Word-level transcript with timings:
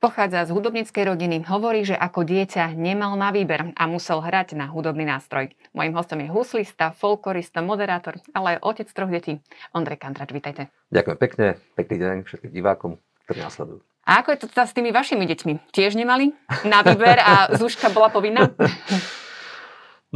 Pochádza 0.00 0.48
z 0.48 0.56
hudobníckej 0.56 1.12
rodiny. 1.12 1.44
Hovorí, 1.44 1.84
že 1.84 1.92
ako 1.92 2.24
dieťa 2.24 2.72
nemal 2.72 3.20
na 3.20 3.28
výber 3.36 3.76
a 3.76 3.84
musel 3.84 4.24
hrať 4.24 4.56
na 4.56 4.64
hudobný 4.64 5.04
nástroj. 5.04 5.52
Mojím 5.76 5.92
hostom 5.92 6.24
je 6.24 6.32
huslista, 6.32 6.96
folklorista, 6.96 7.60
moderátor, 7.60 8.16
ale 8.32 8.56
aj 8.56 8.64
otec 8.64 8.88
troch 8.96 9.12
detí. 9.12 9.44
Ondrej 9.76 10.00
Kantrač, 10.00 10.32
vítajte. 10.32 10.72
Ďakujem 10.88 11.18
pekne, 11.20 11.46
pekný 11.76 11.96
deň 12.00 12.16
všetkým 12.24 12.48
divákom, 12.48 12.96
ktorí 13.28 13.44
následujú. 13.44 13.84
A 14.08 14.24
ako 14.24 14.32
je 14.32 14.38
to 14.40 14.46
teda 14.48 14.64
s 14.64 14.72
tými 14.72 14.88
vašimi 14.88 15.28
deťmi? 15.28 15.68
Tiež 15.68 15.92
nemali 15.92 16.32
na 16.64 16.80
výber 16.80 17.20
a 17.20 17.52
Zúška 17.60 17.92
bola 17.92 18.08
povinná? 18.08 18.48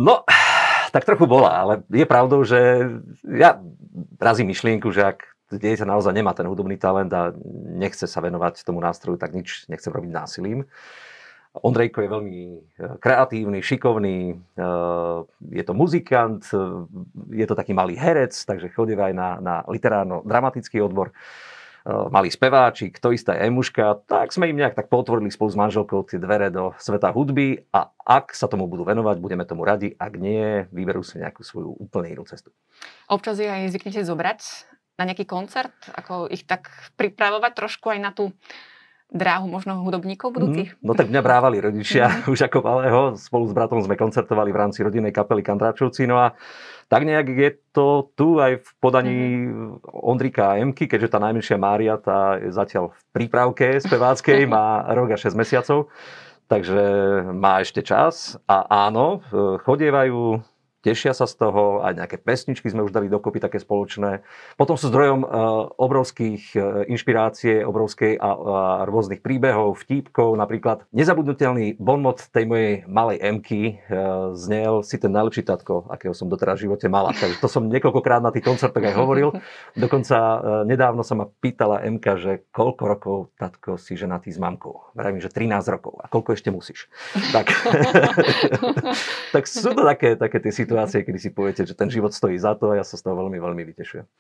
No, 0.01 0.25
tak 0.96 1.05
trochu 1.05 1.29
bola, 1.29 1.61
ale 1.61 1.72
je 1.93 2.08
pravdou, 2.08 2.41
že 2.41 2.89
ja 3.21 3.61
razím 4.16 4.49
myšlienku, 4.49 4.89
že 4.96 5.13
ak 5.13 5.33
dieťa 5.53 5.84
naozaj 5.84 6.12
nemá 6.16 6.32
ten 6.32 6.48
hudobný 6.48 6.80
talent 6.80 7.12
a 7.12 7.32
nechce 7.75 8.08
sa 8.08 8.18
venovať 8.25 8.64
tomu 8.64 8.80
nástroju, 8.80 9.21
tak 9.21 9.36
nič 9.36 9.68
nechce 9.68 9.89
robiť 9.93 10.11
násilím. 10.11 10.64
Ondrejko 11.54 12.02
je 12.02 12.08
veľmi 12.11 12.39
e, 12.50 12.58
kreatívny, 12.98 13.62
šikovný, 13.62 14.35
e, 14.35 14.66
je 15.54 15.62
to 15.62 15.71
muzikant, 15.71 16.43
e, 16.50 16.58
je 17.30 17.46
to 17.46 17.54
taký 17.54 17.71
malý 17.71 17.94
herec, 17.94 18.35
takže 18.35 18.75
chodí 18.75 18.99
aj 18.99 19.14
na, 19.14 19.38
na 19.38 19.54
literárno-dramatický 19.71 20.82
odbor. 20.82 21.14
Malý 21.85 22.32
speváčik, 22.32 22.96
to 22.96 23.13
isté 23.13 23.36
Emuška, 23.44 24.08
tak 24.08 24.32
sme 24.32 24.49
im 24.49 24.57
nejak 24.57 24.72
tak 24.72 24.88
potvorili 24.88 25.29
spolu 25.29 25.52
s 25.52 25.61
manželkou 25.61 26.00
tie 26.08 26.16
dvere 26.16 26.49
do 26.49 26.72
sveta 26.80 27.13
hudby 27.13 27.61
a 27.76 27.93
ak 28.00 28.32
sa 28.32 28.49
tomu 28.49 28.64
budú 28.64 28.88
venovať, 28.88 29.21
budeme 29.21 29.44
tomu 29.44 29.68
radi, 29.68 29.93
ak 29.93 30.16
nie, 30.16 30.64
vyberú 30.72 31.04
si 31.04 31.21
nejakú 31.21 31.44
svoju 31.44 31.76
úplne 31.76 32.08
inú 32.08 32.24
cestu. 32.24 32.56
Občas 33.04 33.36
je 33.36 33.44
aj 33.44 33.69
zvyknete 33.69 34.00
zobrať 34.00 34.64
na 34.98 35.05
nejaký 35.06 35.27
koncert? 35.27 35.75
Ako 35.91 36.31
ich 36.31 36.47
tak 36.47 36.70
pripravovať 36.95 37.53
trošku 37.55 37.91
aj 37.91 37.98
na 37.98 38.11
tú 38.14 38.31
dráhu 39.14 39.47
možno 39.47 39.78
hudobníkov 39.87 40.34
budúcich? 40.34 40.75
Mm, 40.75 40.81
no 40.83 40.92
tak 40.98 41.06
mňa 41.06 41.23
brávali 41.23 41.62
rodičia 41.62 42.11
mm. 42.11 42.27
už 42.34 42.50
ako 42.50 42.59
malého. 42.67 43.00
Spolu 43.15 43.47
s 43.47 43.55
bratom 43.55 43.78
sme 43.78 43.95
koncertovali 43.95 44.50
v 44.50 44.59
rámci 44.59 44.83
rodinnej 44.83 45.15
kapely 45.15 45.47
Kandráčovci. 45.47 46.09
No 46.11 46.19
a 46.19 46.34
tak 46.91 47.06
nejak 47.06 47.27
je 47.31 47.50
to 47.70 48.11
tu 48.19 48.42
aj 48.42 48.59
v 48.59 48.69
podaní 48.83 49.47
mm. 49.47 49.87
Ondrika 50.03 50.55
a 50.55 50.59
Emky, 50.59 50.91
keďže 50.91 51.15
tá 51.15 51.19
najmenšia 51.22 51.56
Mária 51.56 51.95
tá 51.97 52.42
je 52.42 52.50
zatiaľ 52.50 52.91
v 52.91 53.00
prípravke 53.15 53.78
speváckej, 53.78 54.48
má 54.55 54.83
rok 54.92 55.15
a 55.15 55.19
6 55.19 55.39
mesiacov. 55.39 55.92
Takže 56.45 56.83
má 57.33 57.65
ešte 57.65 57.81
čas 57.81 58.37
a 58.45 58.69
áno, 58.69 59.25
chodievajú 59.65 60.45
tešia 60.84 61.16
sa 61.16 61.24
z 61.24 61.40
toho, 61.40 61.80
aj 61.80 61.96
nejaké 61.96 62.20
pesničky 62.20 62.68
sme 62.68 62.84
už 62.84 62.92
dali 62.92 63.08
dokopy 63.08 63.40
také 63.40 63.56
spoločné. 63.56 64.20
Potom 64.60 64.77
sú 64.77 64.92
zdrojom 64.92 65.24
uh, 65.24 65.28
obrovských 65.80 66.42
uh, 66.52 66.84
inšpirácie, 66.84 67.64
obrovskej 67.64 68.20
a, 68.20 68.84
rôznych 68.84 69.24
príbehov, 69.24 69.80
vtípkov. 69.80 70.36
Napríklad 70.36 70.84
nezabudnutelný 70.92 71.80
bonmot 71.80 72.28
tej 72.28 72.44
mojej 72.44 72.72
malej 72.84 73.18
Emky 73.24 73.80
uh, 73.80 74.36
znel 74.36 74.84
si 74.84 75.00
ten 75.00 75.08
najlepší 75.08 75.48
tatko, 75.48 75.88
akého 75.88 76.12
som 76.12 76.28
doteraz 76.28 76.60
v 76.60 76.68
živote 76.68 76.92
mala. 76.92 77.16
Takže 77.16 77.41
to 77.41 77.48
som 77.48 77.64
niekoľkokrát 77.72 78.20
na 78.20 78.28
tých 78.28 78.44
koncertoch 78.44 78.84
aj 78.84 78.92
hovoril. 78.92 79.32
Dokonca 79.72 80.16
nedávno 80.69 81.00
sa 81.00 81.16
ma 81.16 81.24
pýtala 81.24 81.80
Emka, 81.86 82.20
že 82.20 82.44
koľko 82.52 82.82
rokov 82.84 83.16
tatko 83.41 83.80
si 83.80 83.96
ženatý 83.96 84.28
s 84.28 84.36
mamkou. 84.36 84.92
Vravím, 84.92 85.24
že 85.24 85.32
13 85.32 85.64
rokov. 85.72 85.96
A 86.04 86.10
koľko 86.12 86.36
ešte 86.36 86.52
musíš? 86.52 86.91
Tak, 87.32 87.48
tak 89.34 89.44
sú 89.48 89.72
to 89.72 89.82
také, 89.86 90.19
také 90.19 90.38
tie 90.42 90.52
situácie 90.52 90.73
situácie, 90.75 91.06
kedy 91.06 91.19
si 91.22 91.30
poviete, 91.30 91.62
že 91.62 91.78
ten 91.78 91.86
život 91.86 92.11
stojí 92.11 92.34
za 92.34 92.58
to 92.58 92.75
a 92.75 92.83
ja 92.83 92.84
sa 92.84 92.98
z 92.98 93.06
toho 93.06 93.14
veľmi, 93.14 93.39
veľmi 93.39 93.62
vytešujem. 93.70 94.11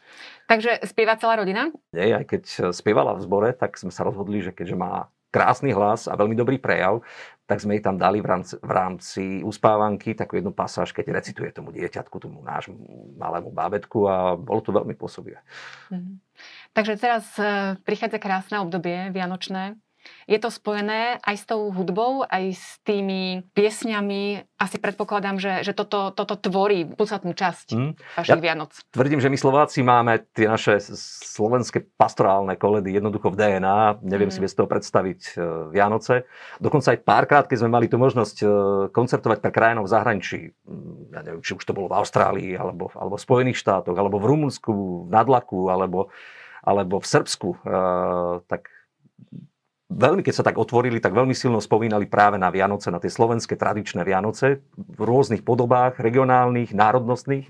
Takže 0.46 0.86
spieva 0.86 1.18
celá 1.18 1.42
rodina? 1.42 1.74
Nie, 1.90 2.22
aj 2.22 2.30
keď 2.30 2.42
spievala 2.70 3.18
v 3.18 3.26
zbore, 3.26 3.50
tak 3.50 3.74
sme 3.74 3.90
sa 3.90 4.06
rozhodli, 4.06 4.38
že 4.38 4.54
keďže 4.54 4.78
má 4.78 5.10
krásny 5.34 5.74
hlas 5.74 6.06
a 6.06 6.14
veľmi 6.14 6.38
dobrý 6.38 6.62
prejav, 6.62 7.02
tak 7.50 7.58
sme 7.58 7.74
jej 7.74 7.82
tam 7.82 7.98
dali 7.98 8.22
v 8.22 8.30
rámci, 8.30 8.54
v 8.62 8.70
rámci 8.70 9.24
uspávanky 9.42 10.14
takú 10.14 10.38
jednu 10.38 10.54
pasáž, 10.54 10.94
keď 10.94 11.10
recituje 11.10 11.50
tomu 11.50 11.74
dieťatku, 11.74 12.22
tomu 12.22 12.38
nášmu 12.46 13.18
malému 13.18 13.50
bábetku 13.50 14.06
a 14.06 14.38
bolo 14.38 14.62
to 14.62 14.70
veľmi 14.70 14.94
pôsobivé. 14.94 15.42
Mhm. 15.90 16.22
Takže 16.70 16.94
teraz 16.98 17.26
e, 17.38 17.74
prichádza 17.82 18.22
krásne 18.22 18.62
obdobie 18.62 19.10
vianočné. 19.10 19.74
Je 20.24 20.38
to 20.40 20.48
spojené 20.48 21.20
aj 21.20 21.36
s 21.36 21.44
tou 21.44 21.68
hudbou, 21.68 22.24
aj 22.24 22.56
s 22.56 22.80
tými 22.84 23.44
piesňami. 23.52 24.48
Asi 24.56 24.76
predpokladám, 24.80 25.36
že, 25.36 25.60
že 25.60 25.76
toto, 25.76 26.08
toto 26.16 26.40
tvorí 26.40 26.88
podstatnú 26.88 27.36
časť 27.36 27.66
mm. 27.76 27.92
vašich 28.16 28.40
ja 28.40 28.40
Vianoc. 28.40 28.72
Tvrdím, 28.88 29.20
že 29.20 29.28
my 29.28 29.36
Slováci 29.36 29.84
máme 29.84 30.24
tie 30.32 30.48
naše 30.48 30.80
slovenské 30.96 31.84
pastorálne 32.00 32.56
koledy 32.56 32.96
jednoducho 32.96 33.28
v 33.32 33.36
DNA. 33.36 34.00
Neviem 34.00 34.32
mm. 34.32 34.34
si 34.34 34.40
bez 34.40 34.56
toho 34.56 34.64
predstaviť 34.64 35.20
e, 35.20 35.32
Vianoce. 35.76 36.24
Dokonca 36.56 36.96
aj 36.96 37.04
párkrát, 37.04 37.44
keď 37.44 37.64
sme 37.64 37.70
mali 37.76 37.86
tú 37.92 38.00
možnosť 38.00 38.36
e, 38.40 38.46
koncertovať 38.88 39.38
pre 39.44 39.52
krajinov 39.52 39.84
v 39.84 39.92
zahraničí, 39.92 40.40
mm, 40.64 41.12
ja 41.12 41.20
neviem, 41.20 41.42
či 41.44 41.52
už 41.52 41.64
to 41.68 41.76
bolo 41.76 41.92
v 41.92 41.96
Austrálii, 42.00 42.56
alebo, 42.56 42.88
alebo 42.96 43.20
v 43.20 43.24
Spojených 43.24 43.60
štátoch, 43.60 43.96
alebo 43.96 44.16
v 44.16 44.28
Rumunsku, 44.32 44.72
v 45.04 45.10
Nadlaku, 45.12 45.68
alebo, 45.68 46.08
alebo 46.64 46.96
v 46.98 47.06
Srbsku, 47.06 47.48
e, 47.52 47.58
tak 48.48 48.72
veľmi, 49.94 50.26
keď 50.26 50.34
sa 50.34 50.44
tak 50.44 50.58
otvorili, 50.58 50.98
tak 50.98 51.14
veľmi 51.14 51.32
silno 51.32 51.62
spomínali 51.62 52.10
práve 52.10 52.36
na 52.36 52.50
Vianoce, 52.50 52.90
na 52.90 52.98
tie 52.98 53.08
slovenské 53.08 53.54
tradičné 53.54 54.02
Vianoce 54.02 54.66
v 54.74 55.00
rôznych 55.00 55.46
podobách, 55.46 56.02
regionálnych, 56.02 56.74
národnostných. 56.74 57.46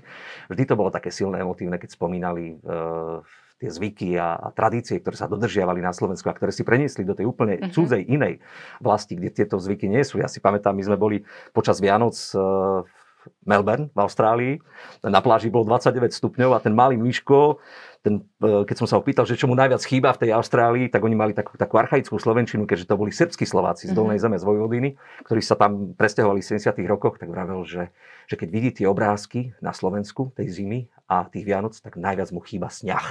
Vždy 0.53 0.63
to 0.69 0.77
bolo 0.77 0.93
také 0.93 1.09
silné, 1.09 1.41
emotívne, 1.41 1.81
keď 1.81 1.97
spomínali 1.97 2.61
uh, 2.61 3.25
tie 3.57 3.69
zvyky 3.71 4.19
a, 4.19 4.37
a 4.37 4.47
tradície, 4.53 5.01
ktoré 5.01 5.15
sa 5.17 5.31
dodržiavali 5.31 5.79
na 5.81 5.95
Slovensku 5.95 6.27
a 6.29 6.37
ktoré 6.37 6.51
si 6.53 6.67
preniesli 6.67 7.07
do 7.07 7.17
tej 7.17 7.25
úplne 7.25 7.57
uh-huh. 7.57 7.71
cudzej 7.71 8.03
inej 8.03 8.43
vlasti, 8.83 9.17
kde 9.17 9.31
tieto 9.31 9.57
zvyky 9.57 9.89
nie 9.89 10.03
sú. 10.05 10.21
Ja 10.21 10.29
si 10.29 10.43
pamätám, 10.43 10.75
my 10.75 10.83
sme 10.85 10.97
boli 10.99 11.23
počas 11.55 11.81
Vianoc 11.81 12.13
uh, 12.35 12.85
v 13.25 13.45
Melbourne 13.47 13.89
v 13.89 13.99
Austrálii. 13.99 14.53
Na 15.01 15.23
pláži 15.23 15.49
bolo 15.49 15.65
29 15.65 16.13
stupňov 16.13 16.51
a 16.53 16.59
ten 16.61 16.77
malý 16.77 16.99
myško 16.99 17.57
ten, 18.05 18.21
e, 18.37 18.61
keď 18.69 18.75
som 18.77 18.87
sa 18.87 19.01
opýtal, 19.01 19.25
že 19.25 19.33
čo 19.33 19.49
mu 19.49 19.57
najviac 19.57 19.81
chýba 19.81 20.13
v 20.13 20.21
tej 20.21 20.31
Austrálii, 20.37 20.93
tak 20.93 21.01
oni 21.01 21.17
mali 21.17 21.33
takú, 21.33 21.57
takú 21.57 21.81
archaickú 21.81 22.21
slovenčinu, 22.21 22.69
keďže 22.69 22.85
to 22.85 23.01
boli 23.01 23.09
srbskí 23.09 23.49
Slováci 23.49 23.89
z 23.89 23.93
mhm. 23.93 23.97
Dolnej 23.97 24.19
zeme, 24.21 24.37
z 24.37 24.45
Vojvodiny, 24.45 24.93
ktorí 25.25 25.41
sa 25.41 25.57
tam 25.57 25.97
presťahovali 25.97 26.45
v 26.45 26.61
70. 26.61 26.85
rokoch, 26.85 27.17
tak 27.17 27.33
vravel, 27.33 27.65
že, 27.65 27.89
že 28.29 28.37
keď 28.37 28.49
vidí 28.53 28.69
tie 28.69 28.85
obrázky 28.85 29.57
na 29.57 29.73
Slovensku 29.73 30.29
tej 30.37 30.53
zimy 30.53 30.85
a 31.09 31.25
tých 31.25 31.49
Vianoc, 31.49 31.73
tak 31.81 31.97
najviac 31.97 32.29
mu 32.29 32.45
chýba 32.45 32.69
sňah. 32.69 33.05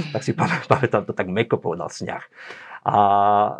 Mhm. 0.00 0.10
Tak 0.16 0.22
si 0.24 0.32
pamätám, 0.72 1.04
to 1.04 1.12
tak 1.12 1.28
meko 1.28 1.60
povedal 1.60 1.92
sňah. 1.92 2.24
A 2.88 3.02
e, 3.04 3.52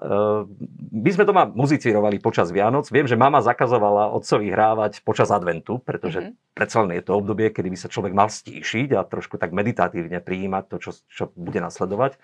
my 1.05 1.11
sme 1.13 1.29
doma 1.29 1.45
muzicírovali 1.45 2.17
počas 2.17 2.49
Vianoc. 2.49 2.89
Viem, 2.89 3.05
že 3.05 3.13
mama 3.13 3.45
zakazovala 3.45 4.09
otcovi 4.17 4.49
hrávať 4.49 5.05
počas 5.05 5.29
adventu, 5.29 5.85
pretože 5.85 6.25
mm-hmm. 6.25 6.57
predsa 6.57 6.81
len 6.81 6.97
je 6.97 7.05
to 7.05 7.13
obdobie, 7.13 7.53
kedy 7.53 7.69
by 7.69 7.77
sa 7.77 7.93
človek 7.93 8.17
mal 8.17 8.33
stíšiť 8.33 8.97
a 8.97 9.05
trošku 9.05 9.37
tak 9.37 9.53
meditatívne 9.53 10.25
prijímať 10.25 10.65
to, 10.73 10.77
čo, 10.81 10.91
čo 11.13 11.25
bude 11.37 11.61
nasledovať. 11.61 12.17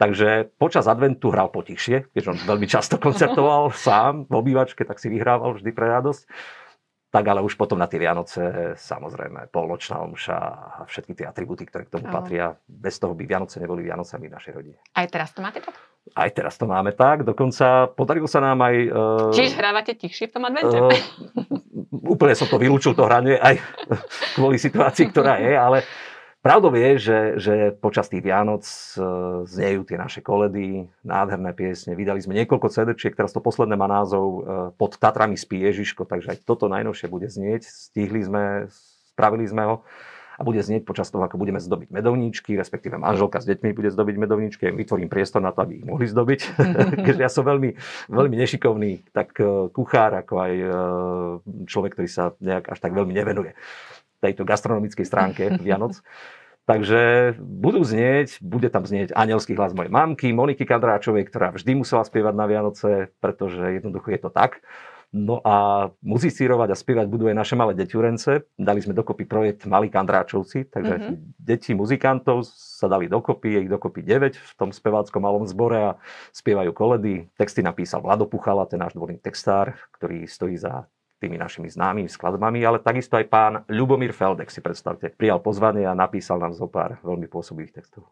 Takže 0.00 0.56
počas 0.56 0.88
adventu 0.88 1.28
hral 1.28 1.52
potichšie, 1.52 2.10
keďže 2.10 2.30
on 2.32 2.40
veľmi 2.48 2.66
často 2.66 2.96
koncertoval 2.96 3.68
sám 3.86 4.24
v 4.24 4.32
obývačke, 4.32 4.80
tak 4.88 4.96
si 4.96 5.12
vyhrával 5.12 5.60
vždy 5.60 5.70
pre 5.76 5.92
radosť. 5.92 6.24
Tak 7.12 7.30
ale 7.30 7.46
už 7.46 7.54
potom 7.54 7.78
na 7.78 7.86
tie 7.86 8.02
Vianoce, 8.02 8.74
samozrejme, 8.74 9.54
polnočná 9.54 10.02
omša 10.02 10.34
a 10.34 10.82
všetky 10.90 11.14
tie 11.14 11.30
atributy, 11.30 11.62
ktoré 11.62 11.86
k 11.86 11.94
tomu 11.94 12.10
patria. 12.10 12.58
Bez 12.66 12.98
toho 12.98 13.14
by 13.14 13.22
Vianoce 13.22 13.62
neboli 13.62 13.86
Vianocami 13.86 14.26
v 14.26 14.34
našej 14.34 14.50
rodine. 14.56 14.82
Aj 14.98 15.06
teraz 15.06 15.30
to 15.30 15.38
máte 15.38 15.62
tak? 15.62 15.78
Aj 16.12 16.28
teraz 16.28 16.60
to 16.60 16.68
máme 16.68 16.92
tak, 16.92 17.24
dokonca 17.24 17.88
podarilo 17.96 18.28
sa 18.28 18.44
nám 18.44 18.60
aj... 18.60 18.76
Uh, 18.92 19.32
Čiže 19.32 19.56
hrávate 19.56 19.96
tichšie 19.96 20.28
v 20.28 20.32
tom 20.36 20.44
advente? 20.44 20.76
Uh, 20.76 20.92
úplne 22.04 22.36
som 22.36 22.44
to 22.44 22.60
vylúčil, 22.60 22.92
to 22.92 23.08
hranie, 23.08 23.40
aj 23.40 23.56
kvôli 24.36 24.60
situácii, 24.60 25.08
ktorá 25.08 25.40
je, 25.40 25.56
ale 25.56 25.80
pravdou 26.44 26.76
je, 26.76 26.90
že, 27.00 27.18
že 27.40 27.54
počas 27.80 28.12
tých 28.12 28.20
Vianoc 28.20 28.62
uh, 28.68 29.48
znejú 29.48 29.88
tie 29.88 29.96
naše 29.96 30.20
koledy, 30.20 30.84
nádherné 31.00 31.56
piesne. 31.56 31.96
Vydali 31.96 32.20
sme 32.20 32.36
niekoľko 32.36 32.68
cd 32.68 32.92
teraz 33.16 33.32
to 33.32 33.40
posledné 33.40 33.72
má 33.72 33.88
názov 33.88 34.26
uh, 34.28 34.42
Pod 34.76 35.00
Tatrami 35.00 35.40
spí 35.40 35.64
Ježiško, 35.64 36.04
takže 36.04 36.36
aj 36.36 36.44
toto 36.44 36.68
najnovšie 36.68 37.08
bude 37.08 37.32
znieť. 37.32 37.64
Stihli 37.64 38.20
sme, 38.20 38.68
spravili 39.16 39.48
sme 39.48 39.64
ho 39.66 39.76
a 40.34 40.40
bude 40.42 40.58
znieť 40.60 40.82
počas 40.82 41.10
toho, 41.10 41.22
ako 41.22 41.38
budeme 41.38 41.62
zdobiť 41.62 41.94
medovníčky, 41.94 42.58
respektíve 42.58 42.98
manželka 42.98 43.38
s 43.38 43.46
deťmi 43.46 43.70
bude 43.70 43.90
zdobiť 43.94 44.14
medovníčky, 44.18 44.62
vytvorím 44.74 45.06
priestor 45.06 45.40
na 45.40 45.54
to, 45.54 45.62
aby 45.62 45.82
ich 45.82 45.86
mohli 45.86 46.06
zdobiť. 46.10 46.40
Keďže 47.06 47.22
ja 47.22 47.30
som 47.30 47.46
veľmi, 47.46 47.76
veľmi 48.10 48.36
nešikovný, 48.38 49.14
tak 49.14 49.38
e, 49.38 49.70
kuchár, 49.70 50.18
ako 50.18 50.34
aj 50.42 50.52
e, 50.52 50.68
človek, 51.70 51.94
ktorý 51.94 52.08
sa 52.10 52.34
nejak 52.42 52.70
až 52.74 52.78
tak 52.82 52.92
veľmi 52.92 53.14
nevenuje 53.14 53.54
tejto 54.24 54.48
gastronomickej 54.48 55.06
stránke 55.06 55.42
Vianoc. 55.66 56.00
Takže 56.64 57.36
budú 57.36 57.84
znieť, 57.84 58.40
bude 58.40 58.72
tam 58.72 58.88
znieť 58.88 59.12
anielský 59.12 59.52
hlas 59.52 59.76
mojej 59.76 59.92
mamky, 59.92 60.32
Moniky 60.32 60.64
Kadráčovej, 60.64 61.28
ktorá 61.28 61.52
vždy 61.52 61.76
musela 61.76 62.08
spievať 62.08 62.32
na 62.32 62.48
Vianoce, 62.48 63.12
pretože 63.20 63.60
jednoducho 63.60 64.08
je 64.08 64.20
to 64.24 64.30
tak. 64.32 64.64
No 65.14 65.38
a 65.46 65.88
muzicírovať 66.02 66.74
a 66.74 66.76
spievať 66.76 67.06
budú 67.06 67.30
aj 67.30 67.38
naše 67.38 67.54
malé 67.54 67.78
deťurence. 67.78 68.50
Dali 68.58 68.82
sme 68.82 68.98
dokopy 68.98 69.30
projekt 69.30 69.62
Malí 69.62 69.86
Kandráčovci, 69.86 70.66
takže 70.66 70.94
mm-hmm. 70.98 71.38
deti 71.38 71.70
muzikantov 71.70 72.42
sa 72.50 72.90
dali 72.90 73.06
dokopy, 73.06 73.54
je 73.54 73.60
ich 73.62 73.70
dokopy 73.70 74.02
9 74.02 74.34
v 74.34 74.52
tom 74.58 74.74
speváckom 74.74 75.22
malom 75.22 75.46
zbore 75.46 75.78
a 75.78 75.90
spievajú 76.34 76.74
koledy. 76.74 77.30
Texty 77.38 77.62
napísal 77.62 78.02
Vlado 78.02 78.26
Puchala, 78.26 78.66
ten 78.66 78.82
náš 78.82 78.98
dvorný 78.98 79.22
textár, 79.22 79.78
ktorý 79.94 80.26
stojí 80.26 80.58
za 80.58 80.90
tými 81.22 81.38
našimi 81.38 81.70
známymi 81.70 82.10
skladbami, 82.10 82.66
ale 82.66 82.82
takisto 82.82 83.14
aj 83.14 83.30
pán 83.30 83.52
Ľubomír 83.70 84.10
Feldek, 84.10 84.50
si 84.50 84.58
predstavte, 84.58 85.14
prijal 85.14 85.38
pozvanie 85.38 85.86
a 85.86 85.94
napísal 85.94 86.42
nám 86.42 86.58
zo 86.58 86.66
pár 86.66 86.98
veľmi 87.06 87.30
pôsobivých 87.30 87.80
textov. 87.80 88.10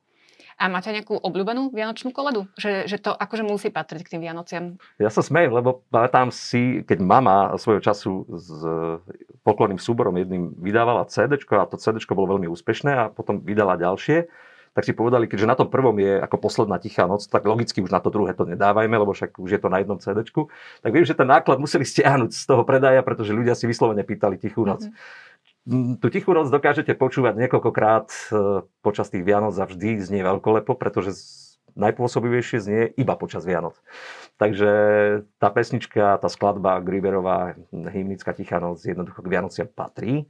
A 0.61 0.69
máte 0.69 0.93
nejakú 0.93 1.17
obľúbenú 1.17 1.73
vianočnú 1.73 2.13
koledu? 2.13 2.49
Že, 2.61 2.89
že 2.89 2.97
to 3.01 3.13
akože 3.13 3.45
musí 3.45 3.69
patriť 3.73 4.03
k 4.05 4.11
tým 4.17 4.23
Vianociam? 4.25 4.65
Ja 5.01 5.09
sa 5.09 5.25
smejem, 5.25 5.53
lebo 5.53 5.85
pamätám 5.89 6.29
si, 6.33 6.85
keď 6.85 6.99
mama 7.01 7.55
svojho 7.57 7.81
času 7.81 8.29
s 8.29 8.49
poklonným 9.43 9.81
súborom 9.81 10.15
jedným 10.15 10.55
vydávala 10.59 11.09
CD 11.11 11.37
a 11.37 11.67
to 11.67 11.77
CD 11.81 11.99
bolo 12.13 12.37
veľmi 12.37 12.47
úspešné 12.49 12.91
a 12.93 13.05
potom 13.11 13.43
vydala 13.43 13.81
ďalšie, 13.81 14.29
tak 14.73 14.89
si 14.89 14.97
povedali, 14.97 15.29
keďže 15.29 15.51
na 15.53 15.57
tom 15.57 15.69
prvom 15.69 15.93
je 16.01 16.17
ako 16.17 16.37
posledná 16.41 16.81
tichá 16.81 17.05
noc, 17.05 17.29
tak 17.29 17.45
logicky 17.45 17.85
už 17.85 17.93
na 17.93 18.01
to 18.01 18.09
druhé 18.09 18.33
to 18.33 18.49
nedávajme, 18.49 18.97
lebo 18.97 19.13
však 19.13 19.37
už 19.37 19.51
je 19.53 19.61
to 19.61 19.69
na 19.69 19.85
jednom 19.85 20.01
CD. 20.01 20.25
Tak 20.81 20.91
viem, 20.91 21.05
že 21.05 21.13
ten 21.13 21.29
náklad 21.29 21.61
museli 21.61 21.85
stiahnuť 21.85 22.33
z 22.33 22.45
toho 22.49 22.65
predaja, 22.65 23.05
pretože 23.05 23.37
ľudia 23.37 23.53
si 23.53 23.69
vyslovene 23.69 24.01
pýtali 24.01 24.41
tichú 24.41 24.65
noc. 24.65 24.89
Mm-hmm 24.89 25.31
tú 25.69 26.07
tichú 26.11 26.35
noc 26.35 26.51
dokážete 26.51 26.95
počúvať 26.99 27.39
niekoľkokrát 27.39 28.09
e, 28.11 28.21
počas 28.83 29.11
tých 29.11 29.23
Vianoc 29.23 29.55
a 29.59 29.69
vždy 29.69 30.03
znie 30.03 30.23
veľkolepo, 30.27 30.75
pretože 30.75 31.15
najpôsobivejšie 31.79 32.59
znie 32.61 32.83
iba 32.99 33.15
počas 33.17 33.47
Vianoc. 33.47 33.79
Takže 34.37 34.71
tá 35.39 35.49
pesnička, 35.49 36.19
tá 36.21 36.29
skladba 36.29 36.83
Griberová, 36.85 37.57
hymnická 37.73 38.37
Tichá 38.37 38.61
noc 38.61 38.83
jednoducho 38.85 39.23
k 39.23 39.31
Vianociam 39.31 39.69
patrí. 39.71 40.29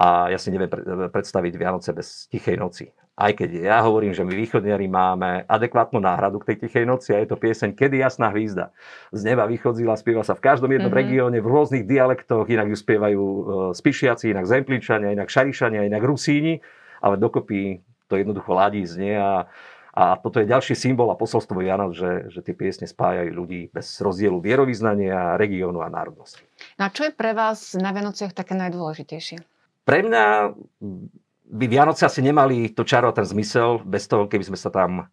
A 0.00 0.32
ja 0.32 0.40
si 0.40 0.48
neviem 0.48 0.72
predstaviť 1.12 1.52
Vianoce 1.60 1.92
bez 1.92 2.24
Tichej 2.32 2.56
noci. 2.56 2.88
Aj 3.20 3.36
keď 3.36 3.68
ja 3.68 3.84
hovorím, 3.84 4.16
že 4.16 4.24
my 4.24 4.32
východniari 4.32 4.88
máme 4.88 5.44
adekvátnu 5.44 6.00
náhradu 6.00 6.40
k 6.40 6.48
tej 6.48 6.56
Tichej 6.64 6.88
noci 6.88 7.12
a 7.12 7.20
je 7.20 7.28
to 7.28 7.36
pieseň 7.36 7.76
Kedy 7.76 8.00
jasná 8.00 8.32
hvízda. 8.32 8.72
Z 9.12 9.28
neba 9.28 9.44
vychodzila, 9.44 10.00
spieva 10.00 10.24
sa 10.24 10.32
v 10.32 10.40
každom 10.40 10.72
jednom 10.72 10.88
mm-hmm. 10.88 11.04
regióne, 11.04 11.36
v 11.44 11.50
rôznych 11.52 11.84
dialektoch, 11.84 12.48
inak 12.48 12.72
ju 12.72 12.76
spievajú 12.80 13.20
e, 13.20 13.42
Spišiaci, 13.76 14.32
inak 14.32 14.48
Zempličania, 14.48 15.12
inak 15.12 15.28
Šarišania, 15.28 15.84
inak 15.84 16.00
Rusíni, 16.00 16.64
ale 17.04 17.20
dokopy 17.20 17.84
to 18.08 18.16
jednoducho 18.16 18.56
ladí 18.56 18.88
znie 18.88 19.20
a, 19.20 19.44
a 19.92 20.16
toto 20.16 20.40
je 20.40 20.48
ďalší 20.48 20.72
symbol 20.72 21.12
a 21.12 21.20
posolstvo 21.20 21.60
Vianoc, 21.60 21.92
že, 21.92 22.32
že 22.32 22.40
tie 22.40 22.56
piesne 22.56 22.88
spájajú 22.88 23.36
ľudí 23.36 23.68
bez 23.68 24.00
rozdielu 24.00 24.40
vierovýznania, 24.40 25.36
regiónu 25.36 25.84
a 25.84 25.92
národnosti. 25.92 26.40
No 26.80 26.88
a 26.88 26.90
čo 26.90 27.04
je 27.04 27.12
pre 27.12 27.36
vás 27.36 27.76
na 27.76 27.92
Vianociach 27.92 28.32
také 28.32 28.56
najdôležitejšie? 28.56 29.44
Pre 29.84 30.00
mňa 30.08 30.56
by 31.50 31.66
Vianoce 31.66 32.06
asi 32.06 32.22
nemali 32.22 32.70
to 32.70 32.86
čaro 32.86 33.10
a 33.10 33.16
ten 33.16 33.26
zmysel 33.26 33.82
bez 33.82 34.06
toho, 34.06 34.30
keby 34.30 34.54
sme 34.54 34.58
sa 34.58 34.70
tam 34.70 35.10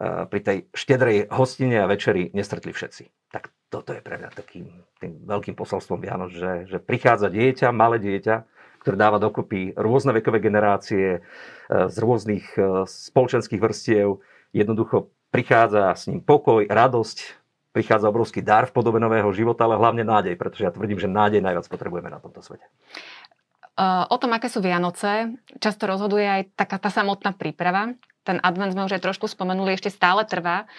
eh, 0.00 0.24
pri 0.24 0.40
tej 0.40 0.58
štedrej 0.72 1.28
hostine 1.28 1.84
a 1.84 1.90
večeri 1.90 2.32
nestretli 2.32 2.72
všetci. 2.72 3.28
Tak 3.28 3.52
toto 3.68 3.92
je 3.92 4.00
pre 4.00 4.16
mňa 4.16 4.30
takým 4.32 4.66
tým 4.98 5.28
veľkým 5.28 5.52
posolstvom 5.52 6.00
Vianoc, 6.00 6.32
že, 6.32 6.64
že 6.64 6.78
prichádza 6.80 7.28
dieťa, 7.28 7.68
malé 7.76 8.00
dieťa, 8.00 8.34
ktoré 8.80 8.96
dáva 8.96 9.20
dokopy 9.20 9.76
rôzne 9.76 10.16
vekové 10.16 10.40
generácie 10.40 11.20
eh, 11.20 11.88
z 11.92 11.96
rôznych 12.00 12.56
eh, 12.56 12.88
spoločenských 12.88 13.60
vrstiev. 13.60 14.24
Jednoducho 14.56 15.12
prichádza 15.28 15.92
s 15.92 16.08
ním 16.08 16.22
pokoj, 16.22 16.64
radosť, 16.70 17.44
prichádza 17.74 18.06
obrovský 18.06 18.38
dar 18.38 18.70
v 18.70 18.74
podobe 18.78 19.02
nového 19.02 19.26
života, 19.34 19.66
ale 19.66 19.74
hlavne 19.74 20.06
nádej, 20.06 20.38
pretože 20.38 20.62
ja 20.62 20.70
tvrdím, 20.70 21.02
že 21.02 21.10
nádej 21.10 21.42
najviac 21.42 21.66
potrebujeme 21.66 22.06
na 22.06 22.22
tomto 22.22 22.38
svete. 22.38 22.62
O 23.74 24.16
tom, 24.22 24.30
aké 24.30 24.46
sú 24.46 24.62
Vianoce, 24.62 25.34
často 25.58 25.90
rozhoduje 25.90 26.22
aj 26.22 26.42
taká 26.54 26.78
tá 26.78 26.94
samotná 26.94 27.34
príprava. 27.34 27.98
Ten 28.22 28.38
advent 28.38 28.70
sme 28.70 28.86
už 28.86 28.94
aj 28.94 29.02
trošku 29.02 29.26
spomenuli, 29.26 29.74
ešte 29.74 29.90
stále 29.90 30.22
trvá. 30.22 30.70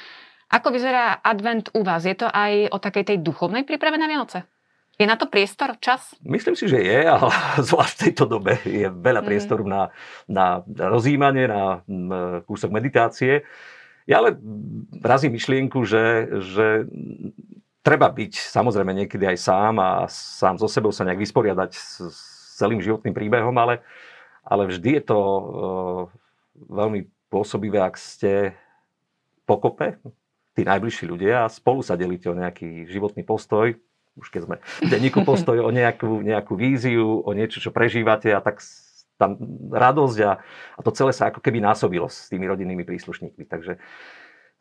Ako 0.47 0.71
vyzerá 0.71 1.19
advent 1.19 1.67
u 1.75 1.83
vás? 1.83 2.07
Je 2.07 2.15
to 2.15 2.31
aj 2.31 2.71
o 2.71 2.77
takej 2.79 3.03
tej 3.11 3.17
duchovnej 3.19 3.67
príprave 3.67 3.99
na 3.99 4.07
Vianoce? 4.07 4.47
Je 4.95 5.03
na 5.03 5.19
to 5.19 5.27
priestor, 5.27 5.75
čas? 5.83 6.15
Myslím 6.23 6.55
si, 6.55 6.71
že 6.71 6.79
je, 6.79 6.99
ale 7.03 7.27
zvlášť 7.67 7.93
v 7.99 8.03
tejto 8.07 8.25
dobe 8.31 8.55
je 8.63 8.87
veľa 8.87 9.21
mhm. 9.21 9.27
priestoru 9.27 9.63
mm. 9.67 9.69
na, 9.69 9.81
na 10.31 10.45
rozjímanie, 10.87 11.51
na 11.51 11.83
kúsok 12.47 12.71
meditácie. 12.71 13.43
Ja 14.07 14.21
ale 14.23 14.37
razím 15.01 15.35
myšlienku, 15.35 15.81
že, 15.83 16.29
že 16.45 16.85
treba 17.81 18.05
byť 18.07 18.33
samozrejme 18.37 18.93
niekedy 18.93 19.25
aj 19.25 19.37
sám 19.41 19.73
a 19.81 20.05
sám 20.07 20.61
so 20.61 20.69
sebou 20.69 20.93
sa 20.93 21.03
nejak 21.03 21.25
vysporiadať 21.25 21.71
s, 21.73 22.05
celým 22.55 22.79
životným 22.79 23.11
príbehom, 23.11 23.55
ale, 23.59 23.83
ale 24.47 24.71
vždy 24.71 25.01
je 25.01 25.03
to 25.03 25.19
uh, 25.19 25.43
veľmi 26.55 27.11
pôsobivé, 27.27 27.83
ak 27.83 27.99
ste 27.99 28.55
pokope, 29.43 29.99
tí 30.55 30.63
najbližší 30.63 31.05
ľudia 31.05 31.43
a 31.43 31.51
spolu 31.51 31.83
sa 31.83 31.99
delíte 31.99 32.31
o 32.31 32.39
nejaký 32.39 32.87
životný 32.87 33.27
postoj, 33.27 33.75
už 34.15 34.27
keď 34.31 34.41
sme 34.47 34.55
v 34.87 34.89
denníku 34.89 35.21
postoj, 35.29 35.59
o 35.59 35.69
nejakú, 35.69 36.23
nejakú 36.23 36.55
víziu, 36.55 37.21
o 37.21 37.31
niečo, 37.35 37.59
čo 37.59 37.75
prežívate 37.75 38.31
a 38.31 38.39
tak 38.39 38.63
tam 39.15 39.39
radosť 39.71 40.17
a, 40.27 40.31
a 40.75 40.79
to 40.83 40.91
celé 40.91 41.15
sa 41.15 41.31
ako 41.31 41.39
keby 41.39 41.63
násobilo 41.63 42.11
s 42.11 42.27
tými 42.27 42.47
rodinnými 42.51 42.83
príslušníkmi. 42.83 43.47
Takže 43.47 43.79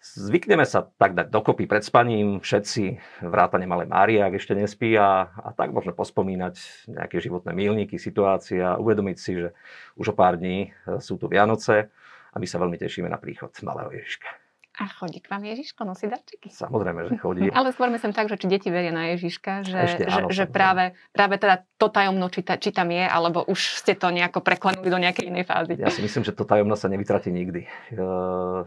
Zvykneme 0.05 0.69
sa 0.69 0.85
tak 1.01 1.17
dať 1.17 1.33
dokopy 1.33 1.65
pred 1.65 1.81
spaním, 1.81 2.45
všetci, 2.45 3.01
vrátane 3.25 3.65
malé 3.65 3.89
Mária, 3.89 4.29
ak 4.29 4.37
ešte 4.37 4.53
nespí 4.53 4.93
a, 5.01 5.33
a 5.33 5.57
tak 5.57 5.73
možno 5.73 5.97
pospomínať 5.97 6.61
nejaké 6.93 7.25
životné 7.25 7.57
milníky, 7.57 7.97
situácie 7.97 8.61
a 8.61 8.77
uvedomiť 8.77 9.17
si, 9.17 9.33
že 9.41 9.57
už 9.97 10.13
o 10.13 10.15
pár 10.15 10.37
dní 10.37 10.77
e, 10.85 11.01
sú 11.01 11.17
tu 11.17 11.25
Vianoce 11.25 11.89
a 12.31 12.37
my 12.37 12.45
sa 12.45 12.61
veľmi 12.61 12.77
tešíme 12.77 13.09
na 13.09 13.17
príchod 13.17 13.49
malého 13.65 13.97
Ježiška. 13.97 14.29
A 14.75 14.91
chodí 14.91 15.25
k 15.25 15.31
vám 15.31 15.47
Ježiško, 15.47 15.87
nosí 15.89 16.11
darčeky? 16.11 16.53
Samozrejme, 16.53 17.09
že 17.09 17.17
chodí. 17.23 17.49
Ale 17.57 17.73
skôr 17.73 17.89
myslím 17.89 18.13
tak, 18.13 18.29
že 18.29 18.37
či 18.37 18.51
deti 18.51 18.69
veria 18.69 18.93
na 18.93 19.17
Ježiška, 19.17 19.65
že, 19.65 19.79
Ešte, 19.89 20.05
áno, 20.05 20.29
že, 20.29 20.45
že 20.45 20.45
práve, 20.51 20.99
práve 21.17 21.41
teda 21.41 21.65
to 21.81 21.89
tajomno, 21.89 22.29
či, 22.29 22.45
ta, 22.45 22.61
či 22.61 22.77
tam 22.77 22.93
je, 22.93 23.09
alebo 23.09 23.41
už 23.49 23.81
ste 23.81 23.97
to 23.97 24.13
nejako 24.13 24.45
preklenuli 24.45 24.91
do 24.93 25.01
nejakej 25.01 25.33
inej 25.33 25.49
fázy. 25.49 25.81
Ja 25.81 25.89
si 25.89 26.05
myslím, 26.05 26.27
že 26.27 26.37
to 26.37 26.45
tajomno 26.45 26.77
sa 26.77 26.91
nevytratí 26.93 27.31
nikdy. 27.33 27.71
Uh, 27.95 28.67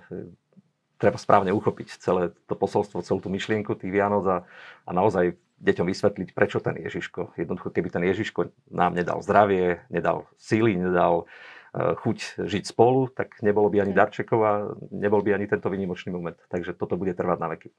treba 0.98 1.18
správne 1.22 1.54
uchopiť 1.54 2.02
celé 2.02 2.34
to 2.50 2.56
posolstvo, 2.58 3.06
celú 3.06 3.22
tú 3.22 3.30
myšlienku 3.30 3.78
tých 3.78 3.94
Vianoc 3.94 4.26
a, 4.26 4.38
a 4.86 4.92
naozaj 4.92 5.38
deťom 5.58 5.86
vysvetliť, 5.90 6.30
prečo 6.38 6.62
ten 6.62 6.78
Ježiško. 6.78 7.38
Jednoducho, 7.38 7.74
keby 7.74 7.90
ten 7.90 8.04
Ježiško 8.06 8.54
nám 8.70 8.94
nedal 8.94 9.22
zdravie, 9.26 9.82
nedal 9.89 10.30
síly, 10.38 10.77
nedal 10.77 11.25
uh, 11.25 11.98
chuť 11.98 12.46
žiť 12.46 12.63
spolu, 12.70 13.10
tak 13.10 13.42
nebolo 13.42 13.70
by 13.74 13.82
ani 13.82 13.94
mm. 13.94 13.98
darčekov 13.98 14.39
a 14.46 14.51
nebol 14.94 15.25
by 15.25 15.34
ani 15.34 15.50
tento 15.50 15.70
vynimočný 15.74 16.13
moment. 16.13 16.38
Takže 16.50 16.77
toto 16.77 16.94
bude 16.94 17.18
trvať 17.18 17.38
na 17.42 17.48
veky. 17.50 17.70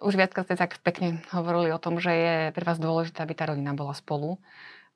Už 0.00 0.16
viac 0.16 0.32
ste 0.32 0.56
tak 0.56 0.80
pekne 0.80 1.20
hovorili 1.30 1.70
o 1.70 1.78
tom, 1.78 2.00
že 2.00 2.10
je 2.10 2.36
pre 2.56 2.64
vás 2.64 2.80
dôležité, 2.80 3.20
aby 3.20 3.36
tá 3.36 3.44
rodina 3.52 3.76
bola 3.76 3.92
spolu. 3.92 4.40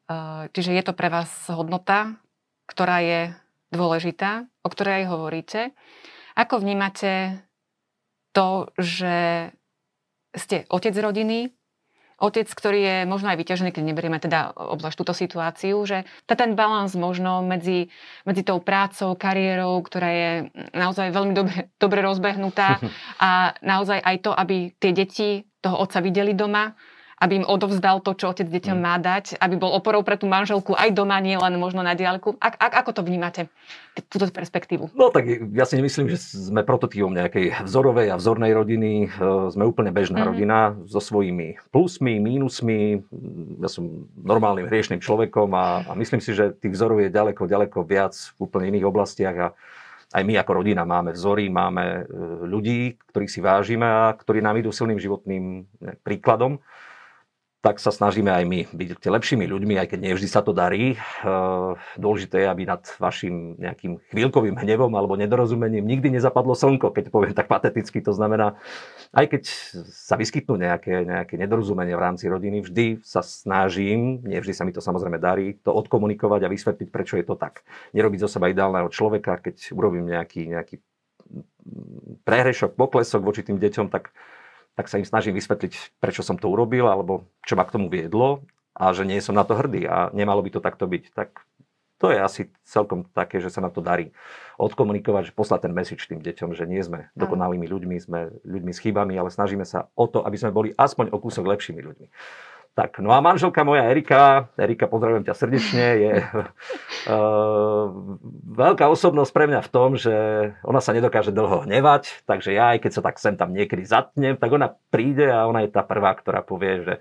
Uh, 0.08 0.48
čiže 0.56 0.72
je 0.72 0.82
to 0.86 0.96
pre 0.96 1.12
vás 1.12 1.28
hodnota, 1.52 2.16
ktorá 2.64 3.04
je 3.04 3.20
dôležitá, 3.68 4.48
o 4.64 4.68
ktorej 4.72 5.04
aj 5.04 5.06
hovoríte. 5.12 5.60
Ako 6.36 6.60
vnímate 6.60 7.40
to, 8.36 8.68
že 8.76 9.48
ste 10.36 10.68
otec 10.68 10.92
rodiny, 10.92 11.56
otec, 12.16 12.48
ktorý 12.48 12.80
je 12.80 12.96
možno 13.04 13.28
aj 13.32 13.40
vyťažený, 13.40 13.70
keď 13.72 13.84
neberieme 13.84 14.20
teda 14.20 14.52
obzvlášť 14.56 14.98
túto 15.00 15.12
situáciu, 15.12 15.76
že 15.84 16.08
ten 16.24 16.56
balans 16.56 16.96
možno 16.96 17.44
medzi, 17.44 17.92
medzi 18.24 18.44
tou 18.44 18.60
prácou, 18.60 19.16
kariérou, 19.16 19.80
ktorá 19.84 20.08
je 20.12 20.30
naozaj 20.72 21.12
veľmi 21.12 21.32
dobre, 21.36 21.56
dobre 21.82 22.00
rozbehnutá 22.00 22.80
a 23.24 23.56
naozaj 23.60 24.00
aj 24.00 24.16
to, 24.24 24.30
aby 24.32 24.72
tie 24.76 24.92
deti 24.96 25.44
toho 25.60 25.76
otca 25.80 26.00
videli 26.00 26.32
doma, 26.32 26.72
aby 27.16 27.40
im 27.40 27.46
odovzdal 27.48 28.04
to, 28.04 28.12
čo 28.12 28.28
otec 28.28 28.44
deťom 28.44 28.76
mm. 28.76 28.84
má 28.84 29.00
dať, 29.00 29.40
aby 29.40 29.56
bol 29.56 29.72
oporou 29.72 30.04
pre 30.04 30.20
tú 30.20 30.28
manželku 30.28 30.76
aj 30.76 30.92
doma, 30.92 31.16
nie 31.24 31.40
len 31.40 31.56
možno 31.56 31.80
na 31.80 31.96
diálku. 31.96 32.36
A, 32.36 32.52
a, 32.52 32.66
ako 32.84 33.00
to 33.00 33.02
vnímate, 33.02 33.48
túto 34.12 34.28
perspektívu? 34.28 34.92
No 34.92 35.08
tak 35.08 35.24
ja 35.56 35.64
si 35.64 35.80
nemyslím, 35.80 36.12
že 36.12 36.20
sme 36.20 36.60
prototypom 36.60 37.16
nejakej 37.16 37.64
vzorovej 37.64 38.12
a 38.12 38.20
vzornej 38.20 38.52
rodiny. 38.52 39.08
E, 39.08 39.48
sme 39.48 39.64
úplne 39.64 39.96
bežná 39.96 40.20
mm-hmm. 40.20 40.28
rodina 40.28 40.76
so 40.84 41.00
svojimi 41.00 41.56
plusmi, 41.72 42.20
mínusmi. 42.20 43.00
Ja 43.64 43.72
som 43.72 44.12
normálnym 44.20 44.68
hriešným 44.68 45.00
človekom 45.00 45.56
a, 45.56 45.88
a 45.88 45.92
myslím 45.96 46.20
si, 46.20 46.36
že 46.36 46.52
tých 46.52 46.76
vzorov 46.76 47.00
je 47.00 47.08
ďaleko, 47.08 47.48
ďaleko 47.48 47.80
viac 47.88 48.12
v 48.36 48.44
úplne 48.44 48.68
iných 48.76 48.84
oblastiach 48.84 49.36
a 49.40 49.48
aj 50.12 50.22
my 50.22 50.38
ako 50.38 50.62
rodina 50.62 50.84
máme 50.84 51.16
vzory, 51.16 51.48
máme 51.48 51.84
e, 51.84 52.02
ľudí, 52.44 53.00
ktorých 53.08 53.32
si 53.32 53.40
vážime 53.40 53.88
a 53.88 54.12
ktorí 54.12 54.44
nám 54.44 54.60
idú 54.60 54.68
silným 54.68 55.00
životným 55.00 55.64
príkladom. 56.04 56.60
Tak 57.66 57.82
sa 57.82 57.90
snažíme 57.90 58.30
aj 58.30 58.44
my 58.46 58.60
byť 58.70 59.02
lepšími 59.02 59.42
ľuďmi, 59.42 59.74
aj 59.74 59.90
keď 59.90 59.98
nie 59.98 60.14
vždy 60.14 60.28
sa 60.30 60.38
to 60.38 60.54
darí. 60.54 60.94
E, 60.94 60.96
dôležité 61.98 62.46
je, 62.46 62.46
aby 62.46 62.62
nad 62.62 62.78
vašim 63.02 63.58
nejakým 63.58 63.98
chvíľkovým 64.14 64.54
hnevom 64.54 64.94
alebo 64.94 65.18
nedorozumením 65.18 65.82
nikdy 65.82 66.14
nezapadlo 66.14 66.54
slnko, 66.54 66.94
keď 66.94 67.10
poviem 67.10 67.34
tak 67.34 67.50
pateticky. 67.50 67.98
To 68.06 68.14
znamená, 68.14 68.54
aj 69.10 69.34
keď 69.34 69.42
sa 69.90 70.14
vyskytnú 70.14 70.62
nejaké, 70.62 71.02
nejaké 71.02 71.34
nedorozumenia 71.34 71.98
v 71.98 72.04
rámci 72.06 72.30
rodiny, 72.30 72.62
vždy 72.62 73.02
sa 73.02 73.26
snažím, 73.26 74.22
nie 74.22 74.38
vždy 74.38 74.54
sa 74.54 74.62
mi 74.62 74.70
to 74.70 74.78
samozrejme 74.78 75.18
darí, 75.18 75.58
to 75.58 75.74
odkomunikovať 75.74 76.46
a 76.46 76.52
vysvetliť, 76.54 76.88
prečo 76.94 77.18
je 77.18 77.26
to 77.26 77.34
tak. 77.34 77.66
Nerobiť 77.90 78.22
zo 78.22 78.30
seba 78.30 78.46
ideálneho 78.46 78.86
človeka, 78.94 79.42
keď 79.42 79.74
urobím 79.74 80.06
nejaký, 80.06 80.54
nejaký 80.54 80.78
prehrešok, 82.22 82.78
poklesok 82.78 83.26
voči 83.26 83.42
tým 83.42 83.58
deťom, 83.58 83.90
tak 83.90 84.14
tak 84.76 84.92
sa 84.92 85.00
im 85.00 85.08
snažím 85.08 85.34
vysvetliť, 85.34 85.98
prečo 85.98 86.20
som 86.20 86.36
to 86.36 86.52
urobil, 86.52 86.86
alebo 86.86 87.24
čo 87.42 87.56
ma 87.56 87.64
k 87.64 87.74
tomu 87.74 87.88
viedlo 87.88 88.44
a 88.76 88.92
že 88.92 89.08
nie 89.08 89.18
som 89.24 89.32
na 89.32 89.42
to 89.42 89.56
hrdý 89.56 89.88
a 89.88 90.12
nemalo 90.12 90.44
by 90.44 90.52
to 90.52 90.60
takto 90.60 90.84
byť. 90.84 91.16
Tak 91.16 91.42
to 91.96 92.12
je 92.12 92.20
asi 92.20 92.42
celkom 92.68 93.08
také, 93.16 93.40
že 93.40 93.48
sa 93.48 93.64
nám 93.64 93.72
to 93.72 93.80
darí 93.80 94.12
odkomunikovať, 94.60 95.32
že 95.32 95.36
poslať 95.36 95.64
ten 95.64 95.72
message 95.72 96.04
tým 96.04 96.20
deťom, 96.20 96.52
že 96.52 96.68
nie 96.68 96.84
sme 96.84 97.08
dokonalými 97.16 97.64
ľuďmi, 97.64 97.96
sme 97.96 98.36
ľuďmi 98.44 98.72
s 98.76 98.82
chybami, 98.84 99.16
ale 99.16 99.32
snažíme 99.32 99.64
sa 99.64 99.88
o 99.96 100.04
to, 100.04 100.20
aby 100.20 100.36
sme 100.36 100.52
boli 100.52 100.68
aspoň 100.76 101.08
o 101.08 101.16
kúsok 101.16 101.48
lepšími 101.48 101.80
ľuďmi. 101.80 102.06
Tak, 102.76 103.00
no 103.00 103.08
a 103.08 103.24
manželka 103.24 103.64
moja 103.64 103.88
Erika, 103.88 104.52
Erika, 104.60 104.84
pozdravujem 104.84 105.24
ťa 105.24 105.32
srdečne, 105.32 105.86
je 105.96 106.12
uh, 107.08 107.88
veľká 108.68 108.84
osobnosť 108.92 109.32
pre 109.32 109.48
mňa 109.48 109.64
v 109.64 109.72
tom, 109.72 109.96
že 109.96 110.12
ona 110.60 110.84
sa 110.84 110.92
nedokáže 110.92 111.32
dlho 111.32 111.64
hnevať, 111.64 112.28
takže 112.28 112.52
ja 112.52 112.76
aj 112.76 112.84
keď 112.84 112.92
sa 112.92 113.00
tak 113.00 113.16
sem 113.16 113.32
tam 113.32 113.56
niekedy 113.56 113.80
zatnem, 113.80 114.36
tak 114.36 114.52
ona 114.52 114.76
príde 114.92 115.24
a 115.24 115.48
ona 115.48 115.64
je 115.64 115.72
tá 115.72 115.80
prvá, 115.88 116.12
ktorá 116.20 116.44
povie, 116.44 116.84
že 116.84 116.94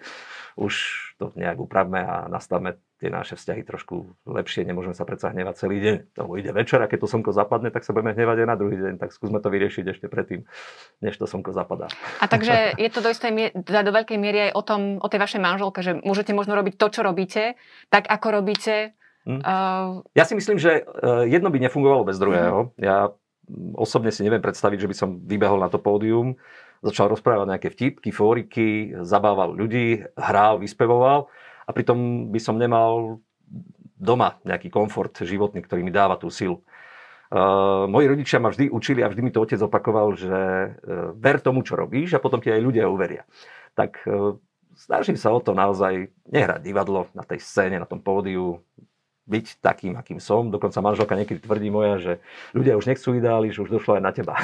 už 0.56 0.74
to 1.20 1.36
nejak 1.36 1.60
upravme 1.60 2.00
a 2.00 2.32
nastavme 2.32 2.80
tie 2.96 3.12
naše 3.12 3.36
vzťahy 3.36 3.68
trošku 3.68 4.16
lepšie. 4.24 4.64
Nemôžeme 4.64 4.96
sa 4.96 5.04
predsa 5.04 5.28
hnevať 5.32 5.56
celý 5.60 5.78
deň. 5.84 5.96
To 6.16 6.32
ide 6.40 6.56
večer 6.56 6.80
a 6.80 6.88
keď 6.88 7.04
to 7.04 7.08
slnko 7.12 7.36
zapadne, 7.36 7.68
tak 7.68 7.84
sa 7.84 7.92
budeme 7.92 8.16
hnevať 8.16 8.38
aj 8.44 8.48
na 8.48 8.56
druhý 8.56 8.78
deň. 8.80 8.94
Tak 9.04 9.12
skúsme 9.12 9.44
to 9.44 9.52
vyriešiť 9.52 9.86
ešte 9.92 10.08
predtým, 10.08 10.48
než 11.04 11.20
to 11.20 11.28
slnko 11.28 11.52
zapadá. 11.52 11.92
A 12.24 12.26
takže 12.32 12.80
je 12.80 12.90
to 12.90 13.04
do, 13.04 13.12
istej 13.12 13.32
mier- 13.36 13.56
do 13.56 13.92
veľkej 13.92 14.16
miery 14.16 14.50
aj 14.50 14.52
o, 14.56 14.62
tom, 14.64 14.82
o 15.04 15.08
tej 15.12 15.20
vašej 15.20 15.42
manželke, 15.44 15.80
že 15.84 16.00
môžete 16.00 16.32
možno 16.32 16.56
robiť 16.56 16.80
to, 16.80 16.88
čo 16.88 17.02
robíte, 17.04 17.60
tak 17.92 18.08
ako 18.08 18.40
robíte. 18.40 18.96
Hm. 19.28 19.44
Uh... 19.44 20.06
Ja 20.16 20.24
si 20.24 20.40
myslím, 20.40 20.56
že 20.56 20.88
e, 20.88 21.28
jedno 21.28 21.52
by 21.52 21.60
nefungovalo 21.60 22.08
bez 22.08 22.16
druhého. 22.16 22.72
Hm. 22.72 22.80
Ja 22.80 23.12
osobne 23.76 24.10
si 24.16 24.24
neviem 24.24 24.42
predstaviť, 24.42 24.88
že 24.88 24.90
by 24.90 24.96
som 24.96 25.10
vybehol 25.20 25.60
na 25.60 25.68
to 25.68 25.84
pódium 25.84 26.40
začal 26.86 27.10
rozprávať 27.10 27.50
nejaké 27.50 27.70
vtipky, 27.74 28.10
fóriky, 28.14 28.94
zabával 29.02 29.58
ľudí, 29.58 30.06
hral, 30.14 30.62
vyspevoval 30.62 31.26
a 31.66 31.70
pritom 31.74 32.30
by 32.30 32.40
som 32.40 32.56
nemal 32.62 33.20
doma 33.98 34.38
nejaký 34.46 34.70
komfort 34.70 35.18
životný, 35.26 35.66
ktorý 35.66 35.82
mi 35.82 35.94
dáva 35.94 36.20
tú 36.20 36.30
silu. 36.30 36.62
Uh, 37.26 37.90
moji 37.90 38.06
rodičia 38.06 38.38
ma 38.38 38.54
vždy 38.54 38.70
učili 38.70 39.02
a 39.02 39.10
vždy 39.10 39.22
mi 39.26 39.34
to 39.34 39.42
otec 39.42 39.58
opakoval, 39.58 40.14
že 40.14 40.30
uh, 40.30 41.10
ver 41.18 41.42
tomu, 41.42 41.66
čo 41.66 41.74
robíš 41.74 42.16
a 42.16 42.22
potom 42.22 42.38
ti 42.38 42.54
aj 42.54 42.62
ľudia 42.62 42.86
uveria. 42.86 43.26
Tak 43.74 44.06
uh, 44.06 44.38
snažím 44.78 45.18
sa 45.18 45.34
o 45.34 45.42
to 45.42 45.58
naozaj 45.58 46.14
nehrať 46.30 46.62
divadlo 46.62 47.10
na 47.18 47.26
tej 47.26 47.42
scéne, 47.42 47.82
na 47.82 47.90
tom 47.90 47.98
pódiu, 47.98 48.62
byť 49.26 49.58
takým, 49.58 49.98
akým 49.98 50.22
som. 50.22 50.54
Dokonca 50.54 50.86
manželka 50.86 51.18
niekedy 51.18 51.42
tvrdí 51.42 51.74
moja, 51.74 51.98
že 51.98 52.14
ľudia 52.54 52.78
už 52.78 52.86
nechcú 52.94 53.18
ideály, 53.18 53.50
že 53.50 53.66
už 53.66 53.74
došlo 53.74 53.98
aj 53.98 54.04
na 54.06 54.12
teba. 54.14 54.38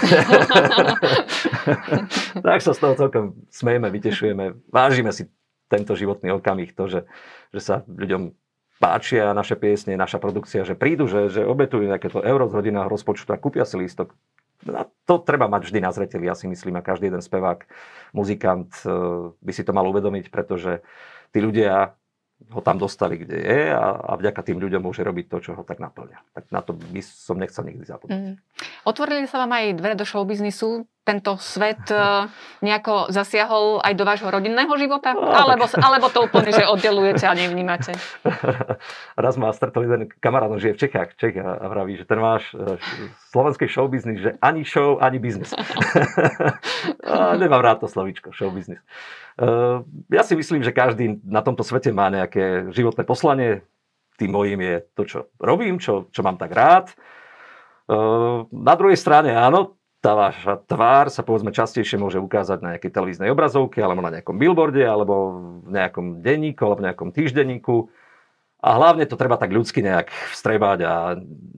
tak 2.46 2.60
sa 2.66 2.74
z 2.74 2.80
toho 2.82 2.94
celkom 2.98 3.38
smejeme, 3.54 3.94
vytešujeme, 3.94 4.58
vážime 4.74 5.14
si 5.14 5.30
tento 5.72 5.96
životný 5.96 6.36
okamih, 6.36 6.76
to, 6.76 6.92
že, 6.92 7.02
že 7.56 7.60
sa 7.64 7.76
ľuďom 7.88 8.36
páčia 8.82 9.32
naše 9.32 9.56
piesne, 9.56 9.96
naša 9.96 10.18
produkcia, 10.18 10.68
že 10.68 10.76
prídu, 10.76 11.08
že, 11.08 11.32
že 11.32 11.48
obetujú 11.48 11.88
nejaké 11.88 12.12
to 12.12 12.20
euro 12.20 12.50
z 12.52 12.58
rodinného 12.60 12.92
rozpočtu 12.92 13.30
a 13.32 13.40
kúpia 13.40 13.64
si 13.64 13.80
lístok. 13.80 14.12
A 14.68 14.86
to 15.06 15.22
treba 15.22 15.50
mať 15.50 15.70
vždy 15.70 15.80
na 15.82 15.90
zreteli, 15.94 16.30
ja 16.30 16.38
si 16.38 16.46
myslím, 16.46 16.78
a 16.78 16.86
každý 16.86 17.10
jeden 17.10 17.22
spevák, 17.22 17.66
muzikant 18.14 18.74
eh, 18.84 18.92
by 19.32 19.52
si 19.54 19.64
to 19.64 19.72
mal 19.72 19.86
uvedomiť, 19.86 20.34
pretože 20.34 20.82
tí 21.32 21.40
ľudia 21.42 21.94
ho 22.50 22.62
tam 22.66 22.82
dostali, 22.82 23.22
kde 23.22 23.38
je 23.38 23.62
a, 23.70 23.86
a 24.02 24.12
vďaka 24.18 24.42
tým 24.42 24.58
ľuďom 24.58 24.82
môže 24.82 25.06
robiť 25.06 25.26
to, 25.30 25.38
čo 25.40 25.52
ho 25.54 25.64
tak 25.64 25.78
naplňa. 25.78 26.18
Tak 26.34 26.50
na 26.50 26.66
to 26.66 26.74
by 26.74 27.02
som 27.06 27.38
nechcel 27.38 27.62
nikdy 27.62 27.86
zabudnúť. 27.86 28.18
Mm. 28.18 28.36
Otvorili 28.84 29.30
sa 29.30 29.46
vám 29.46 29.54
aj 29.54 29.78
dvere 29.78 29.96
do 29.96 30.04
showbiznisu? 30.04 30.90
Tento 31.02 31.34
svet 31.42 31.82
uh, 31.90 32.30
nejako 32.66 33.10
zasiahol 33.10 33.82
aj 33.82 33.94
do 33.98 34.06
vášho 34.06 34.30
rodinného 34.30 34.70
života? 34.78 35.14
No, 35.14 35.30
alebo, 35.30 35.66
tak... 35.66 35.82
alebo 35.82 36.08
to 36.10 36.26
úplne, 36.26 36.50
že 36.54 36.66
oddelujete 36.66 37.26
a 37.26 37.34
nevnímate? 37.34 37.94
Raz 39.26 39.36
ma 39.38 39.54
stretol 39.54 39.86
jeden 39.86 40.10
kamarát, 40.22 40.54
žije 40.58 40.78
v 40.78 40.82
Čechách, 40.88 41.18
Čech 41.18 41.38
a, 41.42 41.70
vraví, 41.70 41.98
že 41.98 42.06
ten 42.06 42.22
váš 42.22 42.54
uh, 42.54 42.78
slovenský 43.34 43.70
showbiznis, 43.70 44.22
že 44.22 44.32
ani 44.42 44.66
show, 44.66 45.02
ani 45.02 45.18
biznis. 45.18 45.54
nemám 47.42 47.62
rád 47.62 47.78
to 47.82 47.88
slovíčko, 47.88 48.30
showbiznis. 48.36 48.82
Uh, 49.42 49.82
ja 50.14 50.22
si 50.22 50.38
myslím, 50.38 50.62
že 50.62 50.70
každý 50.70 51.18
na 51.26 51.42
tomto 51.42 51.66
svete 51.66 51.90
má 51.90 52.14
nejaké 52.14 52.70
životné 52.70 53.02
poslanie. 53.02 53.66
Tým 54.22 54.30
mojím 54.30 54.62
je 54.62 54.76
to, 54.94 55.02
čo 55.10 55.20
robím, 55.42 55.82
čo, 55.82 56.06
čo 56.14 56.22
mám 56.22 56.38
tak 56.38 56.54
rád. 56.54 56.94
Uh, 57.90 58.46
na 58.54 58.78
druhej 58.78 59.02
strane 59.02 59.34
áno, 59.34 59.82
tá 59.98 60.14
vaša 60.14 60.62
tvár 60.66 61.10
sa 61.10 61.26
povedzme 61.26 61.50
častejšie 61.50 61.98
môže 61.98 62.22
ukázať 62.22 62.62
na 62.62 62.70
nejakej 62.78 62.94
televíznej 62.94 63.34
obrazovke, 63.34 63.82
alebo 63.82 64.06
na 64.06 64.14
nejakom 64.14 64.38
billboarde, 64.38 64.86
alebo 64.86 65.42
v 65.66 65.74
nejakom 65.74 66.22
denníku, 66.22 66.62
alebo 66.62 66.82
v 66.82 66.86
nejakom 66.90 67.10
týždenníku. 67.10 67.90
A 68.62 68.78
hlavne 68.78 69.10
to 69.10 69.18
treba 69.18 69.42
tak 69.42 69.50
ľudsky 69.50 69.82
nejak 69.82 70.14
vstrebať 70.38 70.80
a 70.86 70.94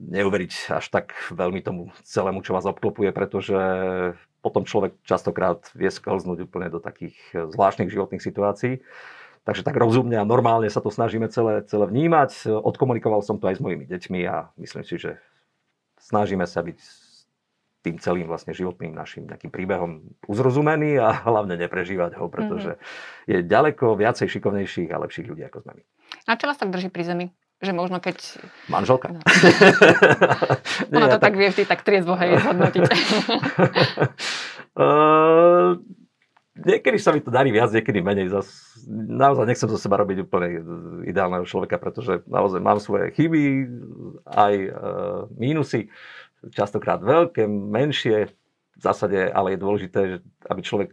neuveriť 0.08 0.52
až 0.72 0.88
tak 0.88 1.12
veľmi 1.32 1.60
tomu 1.60 1.92
celému, 2.00 2.40
čo 2.40 2.56
vás 2.56 2.64
obklopuje, 2.64 3.12
pretože 3.12 3.60
potom 4.44 4.68
človek 4.68 5.00
častokrát 5.08 5.64
vie 5.72 5.88
sklznúť 5.88 6.44
úplne 6.44 6.68
do 6.68 6.84
takých 6.84 7.16
eh, 7.32 7.48
zvláštnych 7.48 7.88
životných 7.88 8.20
situácií. 8.20 8.84
Takže 9.44 9.60
tak 9.60 9.76
rozumne 9.76 10.16
a 10.16 10.24
normálne 10.24 10.68
sa 10.72 10.80
to 10.80 10.88
snažíme 10.88 11.28
celé, 11.28 11.60
celé 11.68 11.84
vnímať. 11.84 12.48
Odkomunikoval 12.48 13.20
som 13.20 13.36
to 13.36 13.52
aj 13.52 13.60
s 13.60 13.64
mojimi 13.64 13.84
deťmi 13.84 14.24
a 14.24 14.48
myslím 14.56 14.84
si, 14.88 14.96
že 14.96 15.20
snažíme 16.00 16.48
sa 16.48 16.64
byť 16.64 16.80
tým 17.84 18.00
celým 18.00 18.24
vlastne 18.24 18.56
životným 18.56 18.96
našim 18.96 19.28
nejakým 19.28 19.52
príbehom 19.52 20.00
uzrozumený 20.24 20.96
a 20.96 21.12
hlavne 21.28 21.60
neprežívať 21.60 22.16
ho, 22.16 22.32
pretože 22.32 22.80
mm-hmm. 22.80 23.28
je 23.28 23.38
ďaleko 23.44 23.84
viacej 24.00 24.32
šikovnejších 24.32 24.88
a 24.88 25.02
lepších 25.04 25.28
ľudí 25.28 25.44
ako 25.44 25.68
sme 25.68 25.72
my. 25.76 25.82
A 26.24 26.40
čo 26.40 26.48
vás 26.48 26.56
tak 26.56 26.72
drží 26.72 26.88
pri 26.88 27.04
zemi? 27.04 27.26
Že 27.64 27.72
možno 27.72 27.96
keď... 27.98 28.20
Manželka. 28.68 29.08
No. 29.16 29.20
Ona 30.92 31.08
to 31.08 31.16
ja 31.16 31.18
tak... 31.18 31.32
tak 31.32 31.34
vie 31.40 31.48
vždy 31.48 31.64
tak 31.64 31.80
triezvo 31.80 32.12
hej 32.20 32.36
zhodnotiť. 32.44 32.82
uh, 34.76 35.80
niekedy 36.68 36.98
sa 37.00 37.16
mi 37.16 37.24
to 37.24 37.32
darí 37.32 37.50
viac, 37.50 37.72
niekedy 37.72 38.04
menej. 38.04 38.28
Zas, 38.30 38.76
naozaj 38.88 39.48
nechcem 39.48 39.68
zo 39.72 39.80
seba 39.80 39.96
robiť 39.98 40.28
úplne 40.28 40.48
ideálneho 41.08 41.48
človeka, 41.48 41.80
pretože 41.80 42.22
naozaj 42.28 42.60
mám 42.60 42.78
svoje 42.78 43.10
chyby, 43.16 43.64
aj 44.28 44.54
uh, 44.68 44.72
mínusy, 45.34 45.88
častokrát 46.52 47.00
veľké, 47.00 47.48
menšie. 47.48 48.30
V 48.74 48.82
zásade 48.82 49.30
ale 49.30 49.54
je 49.54 49.62
dôležité, 49.62 50.00
aby 50.50 50.60
človek 50.60 50.92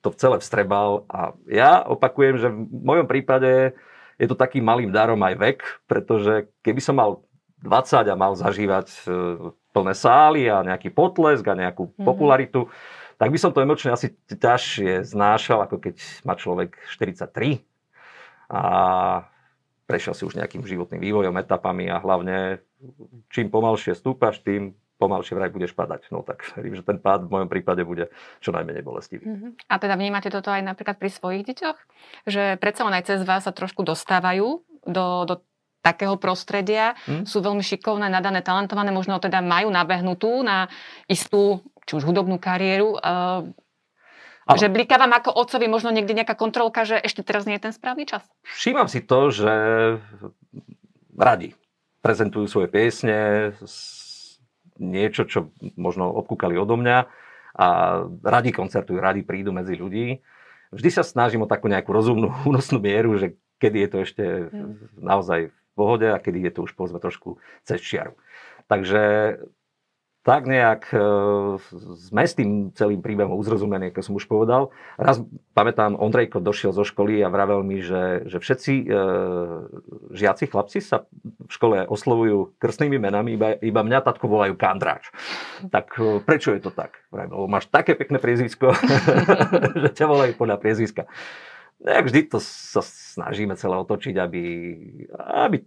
to 0.00 0.10
celé 0.16 0.40
vstrebal. 0.40 1.06
A 1.08 1.36
ja 1.46 1.84
opakujem, 1.84 2.36
že 2.40 2.48
v 2.50 2.66
mojom 2.68 3.06
prípade 3.06 3.72
je 4.20 4.28
to 4.28 4.36
takým 4.36 4.60
malým 4.60 4.92
darom 4.92 5.16
aj 5.24 5.34
vek, 5.40 5.58
pretože 5.88 6.52
keby 6.60 6.80
som 6.84 7.00
mal 7.00 7.24
20 7.64 8.04
a 8.04 8.14
mal 8.16 8.36
zažívať 8.36 8.88
e, 8.88 8.98
plné 9.72 9.94
sály 9.96 10.44
a 10.52 10.60
nejaký 10.60 10.92
potlesk 10.92 11.48
a 11.48 11.56
nejakú 11.56 11.88
mm-hmm. 11.88 12.04
popularitu, 12.04 12.68
tak 13.16 13.32
by 13.32 13.38
som 13.40 13.52
to 13.52 13.64
emočne 13.64 13.92
asi 13.92 14.12
ťažšie 14.28 15.08
znášal, 15.08 15.64
ako 15.64 15.80
keď 15.80 15.96
má 16.28 16.36
človek 16.36 16.76
43 16.92 17.64
a 18.52 18.62
prešiel 19.88 20.14
si 20.16 20.22
už 20.28 20.36
nejakým 20.36 20.64
životným 20.64 21.00
vývojom, 21.00 21.40
etapami 21.40 21.88
a 21.88 22.00
hlavne 22.00 22.60
čím 23.32 23.48
pomalšie 23.48 23.96
stúpaš, 23.96 24.44
tým 24.44 24.76
pomalšie 25.00 25.32
vraj 25.32 25.48
budeš 25.48 25.72
padať. 25.72 26.12
No 26.12 26.20
tak 26.20 26.44
verím, 26.52 26.76
že 26.76 26.84
ten 26.84 27.00
pád 27.00 27.24
v 27.24 27.32
mojom 27.32 27.48
prípade 27.48 27.80
bude 27.88 28.12
čo 28.44 28.52
najmenej 28.52 28.84
bolestivý. 28.84 29.24
Uh-huh. 29.24 29.56
A 29.72 29.80
teda 29.80 29.96
vnímate 29.96 30.28
toto 30.28 30.52
aj 30.52 30.60
napríklad 30.60 31.00
pri 31.00 31.08
svojich 31.08 31.48
deťoch? 31.48 31.78
Že 32.28 32.60
predsa 32.60 32.84
len 32.84 32.94
aj 33.00 33.04
cez 33.08 33.20
vás 33.24 33.48
sa 33.48 33.56
trošku 33.56 33.80
dostávajú 33.80 34.60
do, 34.84 35.06
do 35.24 35.34
takého 35.80 36.20
prostredia, 36.20 36.92
hmm. 37.08 37.24
sú 37.24 37.40
veľmi 37.40 37.64
šikovné, 37.64 38.12
nadané, 38.12 38.44
talentované, 38.44 38.92
možno 38.92 39.16
teda 39.16 39.40
majú 39.40 39.72
nabehnutú 39.72 40.44
na 40.44 40.68
istú, 41.08 41.64
či 41.88 41.96
už 41.96 42.04
hudobnú 42.04 42.36
kariéru. 42.36 43.00
Uh, 43.00 43.48
že 44.50 44.68
bliká 44.68 44.98
vám 44.98 45.14
ako 45.14 45.30
otcovi 45.32 45.70
možno 45.70 45.94
niekde 45.94 46.12
nejaká 46.12 46.34
kontrolka, 46.34 46.84
že 46.84 46.98
ešte 46.98 47.22
teraz 47.22 47.46
nie 47.46 47.56
je 47.56 47.70
ten 47.70 47.74
správny 47.74 48.04
čas? 48.04 48.26
Všímam 48.44 48.90
si 48.90 49.00
to, 49.00 49.30
že 49.30 49.52
radi 51.14 51.54
prezentujú 52.00 52.48
svoje 52.48 52.68
piesne, 52.72 53.52
niečo, 54.80 55.28
čo 55.28 55.52
možno 55.76 56.08
obkúkali 56.08 56.56
odo 56.56 56.80
mňa 56.80 56.98
a 57.54 57.66
radi 58.24 58.50
koncertujú, 58.50 58.96
radi 58.98 59.20
prídu 59.20 59.52
medzi 59.52 59.76
ľudí. 59.76 60.24
vždy 60.72 60.90
sa 60.90 61.04
snažím 61.04 61.44
o 61.44 61.50
takú 61.50 61.68
nejakú 61.68 61.92
rozumnú 61.92 62.32
únosnú 62.48 62.80
mieru, 62.80 63.14
že 63.20 63.36
kedy 63.60 63.78
je 63.84 63.88
to 63.92 63.98
ešte 64.02 64.24
mm. 64.48 64.96
naozaj 64.96 65.52
v 65.52 65.72
pohode 65.76 66.08
a 66.08 66.16
kedy 66.16 66.48
je 66.48 66.52
to 66.56 66.60
už 66.64 66.72
povedzme 66.74 66.98
trošku 66.98 67.36
cez 67.68 67.78
čiaru. 67.84 68.16
Takže 68.66 69.02
tak 70.20 70.44
nejak 70.44 70.92
sme 71.96 72.22
s 72.28 72.36
tým 72.36 72.76
celým 72.76 73.00
príbehom 73.00 73.32
uzrozumení, 73.40 73.88
ako 73.88 74.04
som 74.04 74.14
už 74.20 74.28
povedal. 74.28 74.68
Raz, 75.00 75.24
pamätám, 75.56 75.96
Ondrejko 75.96 76.44
došiel 76.44 76.76
zo 76.76 76.84
školy 76.84 77.24
a 77.24 77.32
vravel 77.32 77.64
mi, 77.64 77.80
že, 77.80 78.28
že 78.28 78.36
všetci 78.36 78.72
e, 78.84 78.86
žiaci, 80.12 80.44
chlapci 80.52 80.84
sa 80.84 81.08
v 81.24 81.50
škole 81.50 81.88
oslovujú 81.88 82.52
krstnými 82.60 83.00
menami, 83.00 83.40
iba, 83.40 83.56
iba 83.64 83.80
mňa 83.80 84.04
tatko 84.04 84.28
volajú 84.28 84.60
Kandráč. 84.60 85.08
Tak 85.72 85.96
e, 85.96 86.20
prečo 86.20 86.52
je 86.52 86.60
to 86.60 86.68
tak? 86.68 87.00
Vravel, 87.08 87.48
máš 87.48 87.72
také 87.72 87.96
pekné 87.96 88.20
priezvisko, 88.20 88.76
že 89.82 89.88
ťa 89.96 90.04
volajú 90.04 90.36
podľa 90.36 90.60
priezviska. 90.60 91.08
Nejak 91.80 92.12
vždy 92.12 92.20
to 92.28 92.38
sa 92.44 92.84
snažíme 92.84 93.56
celé 93.56 93.72
otočiť, 93.80 94.20
aby, 94.20 94.44
aby 95.16 95.64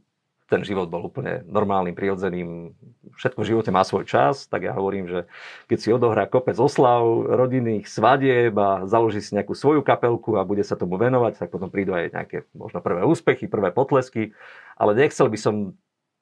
ten 0.54 0.62
život 0.62 0.86
bol 0.94 1.10
úplne 1.10 1.42
normálnym, 1.50 1.98
prirodzeným. 1.98 2.78
Všetko 3.18 3.42
v 3.42 3.50
živote 3.50 3.74
má 3.74 3.82
svoj 3.82 4.06
čas, 4.06 4.46
tak 4.46 4.70
ja 4.70 4.78
hovorím, 4.78 5.10
že 5.10 5.26
keď 5.66 5.78
si 5.82 5.90
odohrá 5.90 6.30
kopec 6.30 6.54
oslav, 6.62 7.02
rodinných 7.26 7.90
svadieb 7.90 8.54
a 8.54 8.86
založí 8.86 9.26
si 9.26 9.34
nejakú 9.34 9.58
svoju 9.58 9.82
kapelku 9.82 10.38
a 10.38 10.46
bude 10.46 10.62
sa 10.62 10.78
tomu 10.78 11.02
venovať, 11.02 11.42
tak 11.42 11.50
potom 11.50 11.74
prídu 11.74 11.98
aj 11.98 12.14
nejaké 12.14 12.46
možno 12.54 12.86
prvé 12.86 13.02
úspechy, 13.02 13.50
prvé 13.50 13.74
potlesky, 13.74 14.38
ale 14.78 14.94
nechcel 14.94 15.26
by 15.26 15.40
som 15.42 15.74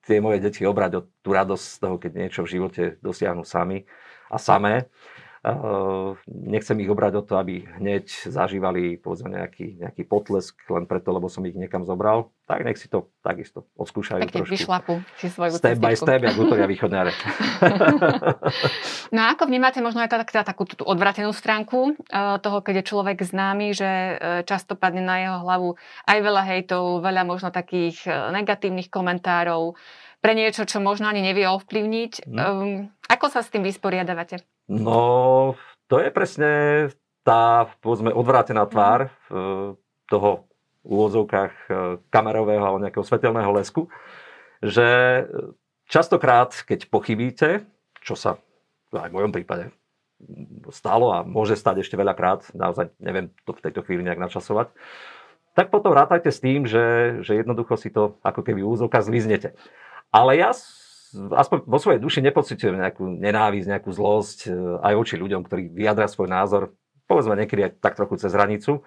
tie 0.07 0.23
moje 0.23 0.39
deti 0.41 0.63
obrať 0.63 0.91
o 0.97 1.01
tú 1.21 1.29
radosť 1.35 1.65
z 1.65 1.77
toho, 1.77 1.95
keď 1.99 2.11
niečo 2.15 2.41
v 2.47 2.51
živote 2.57 2.83
dosiahnu 3.03 3.43
sami 3.43 3.85
a 4.31 4.39
samé. 4.39 4.87
Uh, 5.41 6.13
nechcem 6.29 6.77
ich 6.85 6.89
obrať 6.93 7.17
o 7.17 7.25
to, 7.25 7.33
aby 7.41 7.65
hneď 7.81 8.05
zažívali 8.29 9.01
povedzme 9.01 9.33
nejaký, 9.33 9.81
nejaký 9.81 10.05
potlesk 10.05 10.53
len 10.69 10.85
preto, 10.85 11.09
lebo 11.09 11.33
som 11.33 11.41
ich 11.49 11.57
niekam 11.57 11.81
zobral. 11.81 12.29
Tak 12.45 12.61
nech 12.61 12.77
si 12.77 12.85
to 12.85 13.09
takisto 13.25 13.65
odskúšajú 13.73 14.21
Pekne 14.21 14.45
trošku. 14.45 14.53
vyšlapu 14.53 14.93
si 15.17 15.33
svoju 15.33 15.57
Step 15.57 15.81
by 15.81 15.97
step, 15.97 16.21
ako 16.29 16.45
útoria 16.45 16.69
východňare. 16.69 17.09
no 19.17 19.19
a 19.25 19.33
ako 19.33 19.49
vnímate 19.49 19.81
možno 19.81 20.05
aj 20.05 20.13
tá, 20.13 20.45
takú 20.45 20.69
tú 20.69 20.85
odvratenú 20.85 21.33
stránku 21.33 21.97
uh, 21.97 22.37
toho, 22.37 22.61
keď 22.61 22.85
je 22.85 22.89
človek 22.93 23.25
známy, 23.25 23.73
že 23.73 23.89
uh, 23.89 24.45
často 24.45 24.77
padne 24.77 25.01
na 25.01 25.25
jeho 25.25 25.37
hlavu 25.41 25.73
aj 26.05 26.17
veľa 26.21 26.43
hejtov, 26.53 27.01
veľa 27.01 27.25
možno 27.25 27.49
takých 27.49 28.05
negatívnych 28.29 28.93
komentárov 28.93 29.73
pre 30.21 30.37
niečo, 30.37 30.69
čo 30.69 30.77
možno 30.77 31.09
ani 31.09 31.25
nevie 31.25 31.49
ovplyvniť. 31.49 32.29
Um, 32.29 32.93
ako 33.09 33.33
sa 33.33 33.41
s 33.41 33.49
tým 33.49 33.65
vysporiadavate? 33.65 34.45
No, 34.71 35.59
to 35.91 35.99
je 35.99 36.07
presne 36.15 36.51
tá, 37.27 37.67
povedzme, 37.83 38.15
odvrátená 38.15 38.63
tvár 38.71 39.11
mm. 39.27 39.75
toho 40.07 40.47
úvodzovkách 40.81 41.53
e, 41.53 41.71
kamerového 42.09 42.63
alebo 42.63 42.81
nejakého 42.81 43.05
svetelného 43.05 43.51
lesku, 43.53 43.91
že 44.63 44.87
častokrát, 45.91 46.55
keď 46.65 46.89
pochybíte, 46.89 47.67
čo 48.01 48.15
sa 48.17 48.39
aj 48.95 49.11
v 49.11 49.15
mojom 49.19 49.31
prípade 49.35 49.69
stalo 50.69 51.13
a 51.13 51.25
môže 51.25 51.57
stať 51.57 51.85
ešte 51.85 51.97
veľakrát, 51.97 52.49
naozaj 52.53 52.93
neviem 53.01 53.33
to 53.45 53.53
v 53.57 53.63
tejto 53.69 53.81
chvíli 53.85 54.05
nejak 54.05 54.21
načasovať, 54.21 54.73
tak 55.51 55.67
potom 55.67 55.91
rátajte 55.91 56.31
s 56.31 56.39
tým, 56.39 56.63
že, 56.63 57.19
že 57.25 57.43
jednoducho 57.43 57.75
si 57.75 57.91
to 57.91 58.15
ako 58.23 58.41
keby 58.41 58.63
úzovka 58.63 59.03
zliznete. 59.03 59.53
Ale 60.13 60.39
ja 60.39 60.55
aspoň 61.13 61.57
vo 61.67 61.79
svojej 61.79 61.99
duši 61.99 62.19
nepocitujem 62.23 62.79
nejakú 62.79 63.03
nenávisť, 63.05 63.67
nejakú 63.67 63.91
zlosť 63.91 64.47
e, 64.47 64.49
aj 64.79 64.93
voči 64.95 65.15
ľuďom, 65.19 65.41
ktorí 65.43 65.71
vyjadria 65.71 66.07
svoj 66.07 66.31
názor, 66.31 66.71
povedzme 67.05 67.35
niekedy 67.35 67.67
aj 67.67 67.71
tak 67.83 67.99
trochu 67.99 68.15
cez 68.19 68.31
hranicu. 68.31 68.83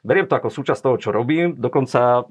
Beriem 0.00 0.30
to 0.30 0.38
ako 0.38 0.48
súčasť 0.48 0.80
toho, 0.80 0.96
čo 0.96 1.10
robím, 1.10 1.58
dokonca 1.58 2.24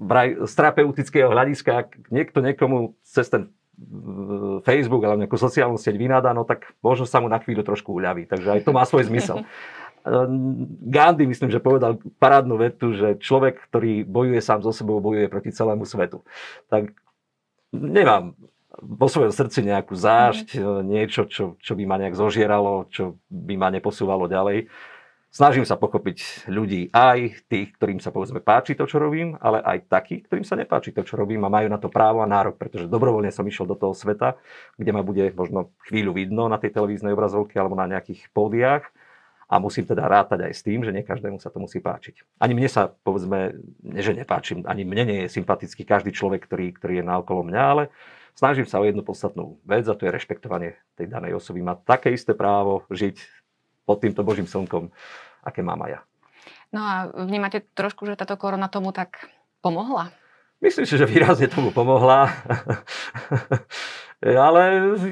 z 0.48 0.53
terapeutického 0.56 1.29
hľadiska, 1.29 1.72
ak 1.86 1.89
niekto 2.10 2.39
niekomu 2.41 2.98
cez 3.06 3.29
ten 3.29 3.53
e, 3.77 4.63
Facebook 4.65 5.06
alebo 5.06 5.22
nejakú 5.22 5.38
sociálnu 5.38 5.77
sieť 5.77 5.96
vynádá, 6.00 6.34
no 6.34 6.41
tak 6.48 6.74
možno 6.82 7.06
sa 7.06 7.22
mu 7.22 7.29
na 7.29 7.38
chvíľu 7.38 7.62
trošku 7.62 7.94
uľaví. 7.94 8.25
Takže 8.25 8.58
aj 8.58 8.62
to 8.65 8.72
má 8.74 8.84
svoj 8.88 9.06
zmysel. 9.08 9.44
E, 10.08 10.24
Gandhi, 10.88 11.27
myslím, 11.27 11.51
že 11.51 11.60
povedal 11.60 12.00
parádnu 12.15 12.56
vetu, 12.56 12.96
že 12.96 13.20
človek, 13.20 13.60
ktorý 13.67 14.08
bojuje 14.08 14.39
sám 14.39 14.63
so 14.63 14.72
sebou, 14.72 15.03
bojuje 15.03 15.27
proti 15.27 15.51
celému 15.51 15.84
svetu. 15.84 16.24
Tak 16.72 16.96
nemám 17.75 18.39
vo 18.81 19.07
svojom 19.10 19.34
srdci 19.34 19.66
nejakú 19.66 19.98
zášť, 19.98 20.57
mm. 20.57 20.81
niečo, 20.85 21.22
čo, 21.25 21.57
čo 21.57 21.74
by 21.74 21.83
ma 21.85 21.98
nejak 21.98 22.16
zožieralo, 22.18 22.90
čo 22.94 23.18
by 23.29 23.55
ma 23.57 23.74
neposúvalo 23.74 24.29
ďalej. 24.29 24.70
Snažím 25.27 25.68
sa 25.68 25.75
pochopiť 25.75 26.50
ľudí, 26.50 26.90
aj 26.96 27.46
tých, 27.51 27.75
ktorým 27.75 28.00
sa 28.00 28.16
povedzme 28.16 28.40
páči 28.40 28.79
to, 28.79 28.87
čo 28.87 28.98
robím, 28.98 29.35
ale 29.44 29.59
aj 29.59 29.85
takých, 29.92 30.25
ktorým 30.25 30.48
sa 30.48 30.55
nepáči 30.55 30.96
to, 30.96 31.03
čo 31.03 31.20
robím 31.20 31.44
a 31.44 31.51
majú 31.51 31.68
na 31.68 31.77
to 31.77 31.92
právo 31.92 32.24
a 32.24 32.31
nárok, 32.31 32.55
pretože 32.55 32.87
dobrovoľne 32.87 33.29
som 33.29 33.44
išiel 33.44 33.68
do 33.68 33.75
toho 33.75 33.92
sveta, 33.92 34.40
kde 34.79 34.92
ma 34.96 35.03
bude 35.03 35.27
možno 35.35 35.70
chvíľu 35.85 36.16
vidno 36.16 36.48
na 36.48 36.55
tej 36.57 36.74
televíznej 36.74 37.11
obrazovke 37.11 37.59
alebo 37.59 37.75
na 37.75 37.92
nejakých 37.92 38.31
pódiách 38.31 38.87
a 39.48 39.63
musím 39.63 39.87
teda 39.87 40.07
rátať 40.07 40.48
aj 40.48 40.53
s 40.57 40.61
tým, 40.63 40.83
že 40.83 40.92
nie 40.92 41.07
každému 41.07 41.40
sa 41.40 41.48
to 41.48 41.59
musí 41.59 41.79
páčiť. 41.79 42.40
Ani 42.40 42.55
mne 42.55 42.68
sa, 42.68 42.92
povedzme, 42.92 43.55
že 44.00 44.11
nepáčim, 44.16 44.63
ani 44.68 44.83
mne 44.83 45.03
nie 45.07 45.20
je 45.27 45.35
sympatický 45.40 45.87
každý 45.87 46.11
človek, 46.11 46.44
ktorý, 46.48 46.75
ktorý 46.75 46.94
je 47.00 47.05
na 47.05 47.20
okolo 47.20 47.48
mňa, 47.48 47.63
ale 47.63 47.83
snažím 48.38 48.70
sa 48.70 48.78
o 48.78 48.86
jednu 48.86 49.02
podstatnú 49.02 49.58
vec 49.66 49.90
a 49.90 49.98
to 49.98 50.06
je 50.06 50.14
rešpektovanie 50.14 50.78
tej 50.94 51.10
danej 51.10 51.42
osoby. 51.42 51.66
Má 51.66 51.74
také 51.74 52.14
isté 52.14 52.38
právo 52.38 52.86
žiť 52.94 53.18
pod 53.90 54.06
týmto 54.06 54.22
Božím 54.22 54.46
slnkom, 54.46 54.94
aké 55.42 55.66
mám 55.66 55.82
aj 55.90 55.92
ja. 55.98 56.02
No 56.70 56.82
a 56.84 56.94
vnímate 57.26 57.66
trošku, 57.74 58.06
že 58.06 58.20
táto 58.20 58.38
korona 58.38 58.70
tomu 58.70 58.94
tak 58.94 59.32
pomohla? 59.66 60.14
Myslím 60.62 60.86
si, 60.86 60.98
že 60.98 61.10
výrazne 61.10 61.50
tomu 61.50 61.74
pomohla. 61.74 62.30
Ale 64.26 64.62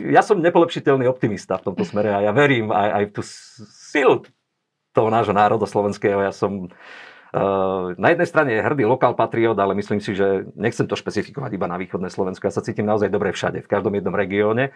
ja 0.09 0.25
som 0.25 0.41
nepolepšiteľný 0.41 1.05
optimista 1.05 1.61
v 1.61 1.71
tomto 1.71 1.85
smere 1.85 2.09
a 2.09 2.25
ja 2.25 2.33
verím 2.33 2.73
aj, 2.73 2.89
aj 2.89 3.03
v 3.05 3.11
tú 3.13 3.21
silu 3.69 4.25
toho 4.89 5.09
nášho 5.13 5.35
národa 5.35 5.69
slovenského. 5.69 6.17
Ja 6.25 6.33
som 6.33 6.73
na 7.99 8.07
jednej 8.15 8.27
strane 8.29 8.51
je 8.55 8.63
hrdý 8.63 8.87
lokál 8.87 9.11
patriot, 9.11 9.59
ale 9.59 9.75
myslím 9.75 9.99
si, 9.99 10.15
že 10.15 10.47
nechcem 10.55 10.87
to 10.87 10.95
špecifikovať 10.95 11.51
iba 11.51 11.67
na 11.67 11.75
východné 11.75 12.07
Slovensko. 12.07 12.47
Ja 12.47 12.55
sa 12.55 12.63
cítim 12.63 12.87
naozaj 12.87 13.11
dobre 13.11 13.35
všade, 13.35 13.59
v 13.59 13.71
každom 13.71 13.91
jednom 13.91 14.15
regióne. 14.15 14.71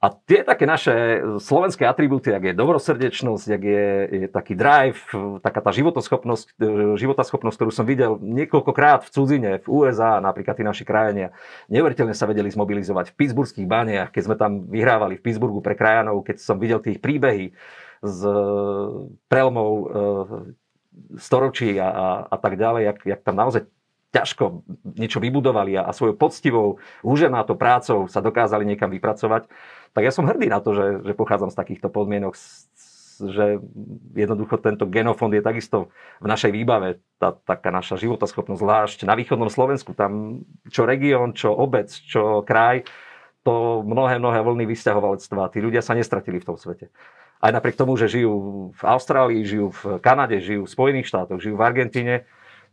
A 0.00 0.08
tie 0.08 0.40
také 0.40 0.64
naše 0.64 1.20
slovenské 1.44 1.84
atribúty, 1.84 2.32
ak 2.32 2.40
je 2.40 2.54
dobrosrdečnosť, 2.56 3.46
ak 3.52 3.62
je, 3.68 3.88
je 4.08 4.26
taký 4.32 4.56
drive, 4.56 4.96
taká 5.44 5.60
tá 5.60 5.68
životoschopnosť, 5.76 6.56
životoschopnosť, 6.96 7.56
ktorú 7.60 7.68
som 7.68 7.84
videl 7.84 8.16
niekoľkokrát 8.16 9.04
v 9.04 9.12
cudzine, 9.12 9.50
v 9.60 9.68
USA, 9.68 10.16
napríklad 10.24 10.56
tí 10.56 10.64
naši 10.64 10.88
krajania, 10.88 11.36
neuveriteľne 11.68 12.16
sa 12.16 12.24
vedeli 12.24 12.48
zmobilizovať 12.48 13.12
v 13.12 13.16
Pittsburghských 13.20 13.68
baniach, 13.68 14.08
keď 14.08 14.22
sme 14.24 14.36
tam 14.40 14.64
vyhrávali 14.72 15.20
v 15.20 15.24
Pittsburghu 15.28 15.60
pre 15.60 15.76
krajanov, 15.76 16.24
keď 16.24 16.40
som 16.40 16.56
videl 16.56 16.80
tých 16.80 16.96
príbehy 17.04 17.52
z 18.00 18.20
prelomov 19.28 19.72
eh, 19.76 19.88
storočí 21.18 21.78
a, 21.80 21.88
a, 21.88 22.06
a 22.30 22.36
tak 22.36 22.56
ďalej, 22.56 22.82
jak, 22.84 22.98
jak 23.06 23.20
tam 23.22 23.36
naozaj 23.36 23.66
ťažko 24.10 24.66
niečo 24.98 25.22
vybudovali 25.22 25.78
a, 25.78 25.86
a 25.86 25.94
svojou 25.94 26.18
poctivou, 26.18 26.68
úženátou 27.06 27.54
prácou 27.54 28.10
sa 28.10 28.18
dokázali 28.18 28.66
niekam 28.66 28.90
vypracovať, 28.90 29.46
tak 29.94 30.02
ja 30.02 30.12
som 30.14 30.26
hrdý 30.26 30.50
na 30.50 30.58
to, 30.58 30.74
že, 30.74 30.86
že 31.06 31.12
pochádzam 31.14 31.50
z 31.54 31.58
takýchto 31.58 31.88
podmienok, 31.90 32.34
že 33.20 33.62
jednoducho 34.16 34.58
tento 34.58 34.88
genofond 34.88 35.30
je 35.34 35.44
takisto 35.44 35.94
v 36.18 36.26
našej 36.26 36.50
výbave, 36.50 36.98
tá 37.22 37.36
taká 37.36 37.70
naša 37.70 38.00
životoschopnosť, 38.00 38.60
zvlášť 38.60 38.98
na 39.06 39.14
východnom 39.14 39.50
Slovensku, 39.52 39.94
tam 39.94 40.42
čo 40.66 40.88
región, 40.88 41.36
čo 41.36 41.54
obec, 41.54 41.92
čo 41.92 42.42
kraj, 42.42 42.88
to 43.40 43.80
mnohé, 43.86 44.20
mnohé 44.20 44.42
vlny 44.42 44.68
vysťahovalectva. 44.68 45.52
Tí 45.52 45.58
ľudia 45.64 45.80
sa 45.80 45.96
nestratili 45.96 46.42
v 46.42 46.48
tom 46.50 46.56
svete 46.60 46.92
aj 47.40 47.50
napriek 47.56 47.76
tomu, 47.80 47.96
že 47.96 48.12
žijú 48.12 48.32
v 48.76 48.82
Austrálii, 48.84 49.40
žijú 49.48 49.72
v 49.72 49.82
Kanade, 50.04 50.44
žijú 50.44 50.68
v 50.68 50.72
Spojených 50.72 51.08
štátoch, 51.08 51.40
žijú 51.40 51.56
v 51.56 51.64
Argentíne, 51.64 52.14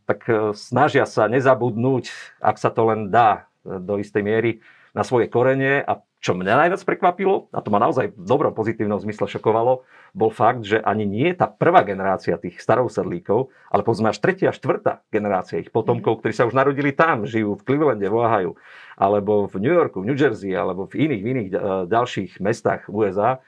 tak 0.04 0.28
e, 0.28 0.52
snažia 0.52 1.08
sa 1.08 1.28
nezabudnúť, 1.28 2.12
ak 2.40 2.56
sa 2.60 2.68
to 2.68 2.88
len 2.92 3.08
dá 3.08 3.48
e, 3.64 3.80
do 3.80 3.96
istej 3.96 4.20
miery, 4.24 4.52
na 4.96 5.04
svoje 5.04 5.28
korenie. 5.28 5.84
A 5.84 6.00
čo 6.18 6.34
mňa 6.34 6.66
najviac 6.66 6.82
prekvapilo, 6.82 7.46
a 7.54 7.62
to 7.62 7.70
ma 7.70 7.78
naozaj 7.78 8.10
v 8.10 8.26
dobrom 8.26 8.50
pozitívnom 8.50 8.98
zmysle 8.98 9.30
šokovalo, 9.30 9.86
bol 10.18 10.30
fakt, 10.34 10.66
že 10.66 10.82
ani 10.82 11.06
nie 11.06 11.30
tá 11.30 11.46
prvá 11.46 11.86
generácia 11.86 12.34
tých 12.34 12.58
starousedlíkov, 12.58 13.54
ale 13.70 13.86
povedzme 13.86 14.10
až 14.10 14.18
tretia 14.18 14.50
štvrtá 14.50 15.06
generácia 15.14 15.62
ich 15.62 15.70
potomkov, 15.70 16.18
ktorí 16.18 16.34
sa 16.34 16.50
už 16.50 16.58
narodili 16.58 16.90
tam, 16.90 17.22
žijú 17.22 17.54
v 17.54 17.62
Clevelande, 17.62 18.10
v 18.10 18.18
Ohio, 18.18 18.52
alebo 18.98 19.46
v 19.46 19.62
New 19.62 19.70
Yorku, 19.70 20.02
v 20.02 20.10
New 20.10 20.18
Jersey, 20.18 20.58
alebo 20.58 20.90
v 20.90 21.06
iných, 21.06 21.22
v 21.22 21.28
iných 21.30 21.48
e, 21.54 21.56
ďalších 21.86 22.30
mestách 22.42 22.90
USA, 22.90 23.38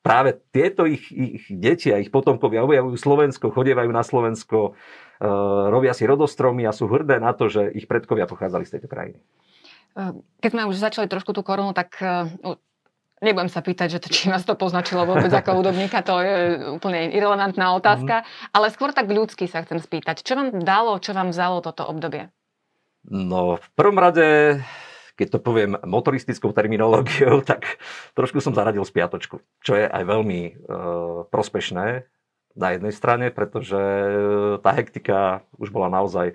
práve 0.00 0.40
tieto 0.52 0.88
ich, 0.88 1.12
ich 1.12 1.44
deti 1.48 1.92
a 1.92 2.00
ich 2.00 2.08
potomkovia 2.08 2.64
objavujú 2.64 2.96
Slovensko, 2.96 3.52
chodievajú 3.52 3.90
na 3.92 4.00
Slovensko, 4.00 4.72
uh, 4.72 5.68
robia 5.68 5.92
si 5.92 6.08
rodostromy 6.08 6.64
a 6.64 6.72
sú 6.72 6.88
hrdé 6.88 7.20
na 7.20 7.36
to, 7.36 7.52
že 7.52 7.68
ich 7.72 7.84
predkovia 7.84 8.24
pochádzali 8.24 8.64
z 8.64 8.72
tejto 8.76 8.88
krajiny. 8.88 9.20
Ehm, 9.98 10.24
keď 10.40 10.50
sme 10.56 10.68
už 10.70 10.76
začali 10.80 11.06
trošku 11.10 11.36
tú 11.36 11.44
korunu, 11.44 11.76
tak 11.76 11.98
uh, 12.00 12.56
Nebudem 13.20 13.52
sa 13.52 13.60
pýtať, 13.60 13.88
že 13.92 13.98
to, 14.00 14.08
či 14.08 14.32
vás 14.32 14.48
to 14.48 14.56
poznačilo 14.56 15.04
vôbec 15.04 15.28
ako 15.28 15.60
hudobníka, 15.60 16.00
to 16.00 16.24
je 16.24 16.36
úplne 16.72 17.12
irrelevantná 17.12 17.76
otázka, 17.76 18.24
mm. 18.24 18.56
ale 18.56 18.72
skôr 18.72 18.96
tak 18.96 19.12
ľudsky 19.12 19.44
sa 19.44 19.60
chcem 19.60 19.76
spýtať. 19.76 20.24
Čo 20.24 20.40
vám 20.40 20.64
dalo, 20.64 20.96
čo 20.96 21.12
vám 21.12 21.28
vzalo 21.28 21.60
toto 21.60 21.84
obdobie? 21.84 22.32
No, 23.04 23.60
v 23.60 23.68
prvom 23.76 24.00
rade, 24.00 24.60
keď 25.20 25.36
to 25.36 25.38
poviem 25.44 25.76
motoristickou 25.84 26.56
terminológiou, 26.56 27.44
tak 27.50 27.76
trošku 28.16 28.40
som 28.40 28.56
zaradil 28.56 28.88
spiatočku, 28.88 29.44
čo 29.60 29.72
je 29.76 29.84
aj 29.84 30.02
veľmi 30.08 30.40
e, 30.48 30.52
prospešné 31.28 31.86
na 32.56 32.68
jednej 32.74 32.90
strane, 32.96 33.28
pretože 33.30 33.78
tá 34.64 34.74
hektika 34.74 35.46
už 35.60 35.70
bola 35.70 35.86
naozaj 35.92 36.34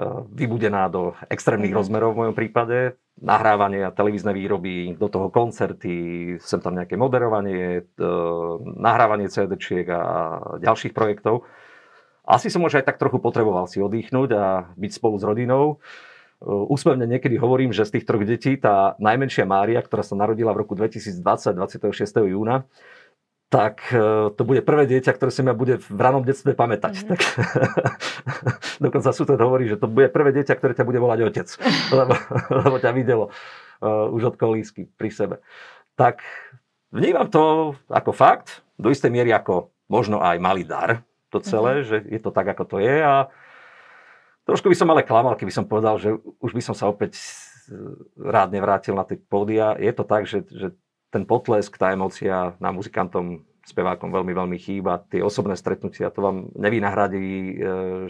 E, 0.00 0.04
vybudená 0.32 0.88
do 0.88 1.12
extrémnych 1.28 1.76
mm-hmm. 1.76 1.80
rozmerov 1.84 2.10
v 2.16 2.20
mojom 2.24 2.36
prípade. 2.36 2.96
Nahrávanie 3.20 3.84
a 3.84 3.92
televízne 3.92 4.32
výroby, 4.32 4.96
do 4.96 5.12
toho 5.12 5.28
koncerty, 5.28 5.92
sem 6.40 6.56
tam 6.64 6.80
nejaké 6.80 6.96
moderovanie, 6.96 7.84
e, 7.84 8.08
nahrávanie 8.80 9.28
CD-čiek 9.28 9.84
a 9.92 10.02
ďalších 10.56 10.96
projektov. 10.96 11.44
Asi 12.24 12.48
som 12.48 12.64
už 12.64 12.80
aj 12.80 12.88
tak 12.88 12.96
trochu 12.96 13.20
potreboval 13.20 13.68
si 13.68 13.84
oddychnúť 13.84 14.30
a 14.32 14.44
byť 14.72 14.92
spolu 14.94 15.20
s 15.20 15.24
rodinou. 15.26 15.84
E, 16.40 16.48
úsmevne 16.48 17.04
niekedy 17.04 17.36
hovorím, 17.36 17.70
že 17.76 17.84
z 17.84 18.00
tých 18.00 18.08
troch 18.08 18.24
detí 18.24 18.56
tá 18.56 18.96
najmenšia 18.96 19.44
Mária, 19.44 19.84
ktorá 19.84 20.00
sa 20.00 20.16
narodila 20.16 20.56
v 20.56 20.64
roku 20.64 20.72
2020, 20.72 21.20
26. 21.20 22.32
júna, 22.32 22.64
tak 23.50 23.82
e, 23.90 24.30
to 24.32 24.42
bude 24.46 24.62
prvé 24.62 24.86
dieťa, 24.86 25.10
ktoré 25.10 25.34
sa 25.34 25.42
ma 25.44 25.52
bude 25.52 25.82
v 25.82 26.00
ranom 26.00 26.22
detstve 26.22 26.56
pamätať. 26.56 27.02
Mm-hmm. 27.02 27.10
Tak, 27.10 27.20
dokonca 28.84 29.10
súd 29.10 29.34
hovorí, 29.36 29.68
že 29.68 29.76
to 29.76 29.90
bude 29.90 30.08
prvé 30.08 30.32
dieťa, 30.32 30.54
ktoré 30.56 30.72
ťa 30.72 30.86
bude 30.86 31.02
volať 31.02 31.18
otec, 31.28 31.48
lebo, 31.98 32.14
lebo 32.48 32.76
ťa 32.78 32.90
videlo 32.94 33.24
uh, 33.82 34.08
už 34.14 34.32
od 34.32 34.36
kolísky 34.38 34.86
pri 34.86 35.10
sebe. 35.10 35.36
Tak 35.98 36.22
vnímam 36.94 37.28
to 37.28 37.74
ako 37.90 38.14
fakt, 38.14 38.62
do 38.80 38.88
istej 38.88 39.12
miery 39.12 39.34
ako 39.34 39.74
možno 39.90 40.22
aj 40.22 40.38
malý 40.40 40.64
dar, 40.64 41.02
to 41.34 41.42
celé, 41.42 41.82
mm-hmm. 41.82 41.90
že 41.90 41.96
je 42.06 42.20
to 42.22 42.30
tak, 42.30 42.46
ako 42.54 42.64
to 42.64 42.76
je 42.78 42.96
a 43.02 43.28
trošku 44.50 44.66
by 44.66 44.76
som 44.76 44.90
ale 44.90 45.06
klamal, 45.06 45.38
keby 45.38 45.54
som 45.54 45.64
povedal, 45.64 45.96
že 46.02 46.18
už 46.42 46.50
by 46.50 46.62
som 46.62 46.74
sa 46.74 46.90
opäť 46.90 47.14
rád 48.18 48.50
nevrátil 48.50 48.98
na 48.98 49.06
tie 49.06 49.16
pódia. 49.16 49.78
Je 49.78 49.92
to 49.94 50.02
tak, 50.02 50.26
že, 50.26 50.42
že 50.50 50.74
ten 51.10 51.26
potlesk, 51.26 51.74
tá 51.78 51.94
emocia 51.94 52.54
nám 52.58 52.78
muzikantom, 52.78 53.46
spevákom 53.66 54.10
veľmi, 54.10 54.32
veľmi 54.34 54.58
chýba. 54.58 55.04
Tie 55.10 55.22
osobné 55.22 55.54
stretnutia, 55.54 56.10
to 56.10 56.24
vám 56.24 56.50
nevynahradí 56.58 57.28
e, 57.30 57.54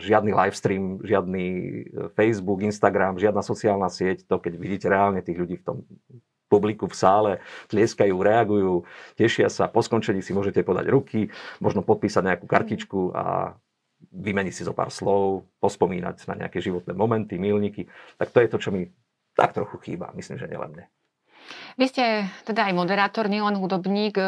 žiadny 0.00 0.33
livestream, 0.33 1.05
žiadny 1.05 1.44
e, 1.44 1.62
Facebook, 2.16 2.64
Instagram, 2.64 3.20
žiadna 3.20 3.44
sociálna 3.44 3.92
sieť. 3.92 4.24
To, 4.31 4.40
keď 4.40 4.57
vidíte 4.57 4.87
reálne 4.88 5.20
tých 5.20 5.37
ľudí 5.37 5.61
v 5.61 5.66
tom 5.66 5.76
publiku 6.50 6.90
v 6.90 6.96
sále, 6.96 7.33
tlieskajú, 7.70 8.14
reagujú, 8.16 8.88
tešia 9.14 9.46
sa. 9.53 9.70
Po 9.70 9.85
skončení 9.85 10.18
si 10.24 10.35
môžete 10.35 10.66
podať 10.66 10.90
ruky, 10.90 11.20
možno 11.62 11.87
podpísať 11.87 12.26
nejakú 12.26 12.46
kartičku 12.48 13.14
a 13.14 13.55
vymeniť 14.10 14.54
si 14.54 14.62
zo 14.66 14.74
pár 14.74 14.90
slov, 14.90 15.46
pospomínať 15.62 16.26
na 16.26 16.46
nejaké 16.46 16.58
životné 16.58 16.92
momenty, 16.94 17.38
milníky. 17.38 17.86
Tak 18.18 18.34
to 18.34 18.38
je 18.42 18.48
to, 18.50 18.58
čo 18.58 18.70
mi 18.74 18.90
tak 19.38 19.54
trochu 19.54 19.78
chýba. 19.86 20.10
Myslím, 20.12 20.36
že 20.36 20.50
nielen 20.50 20.74
mne. 20.74 20.86
Vy 21.78 21.86
ste 21.90 22.26
teda 22.44 22.68
aj 22.70 22.74
moderátor, 22.74 23.30
nielen 23.30 23.58
hudobník. 23.58 24.18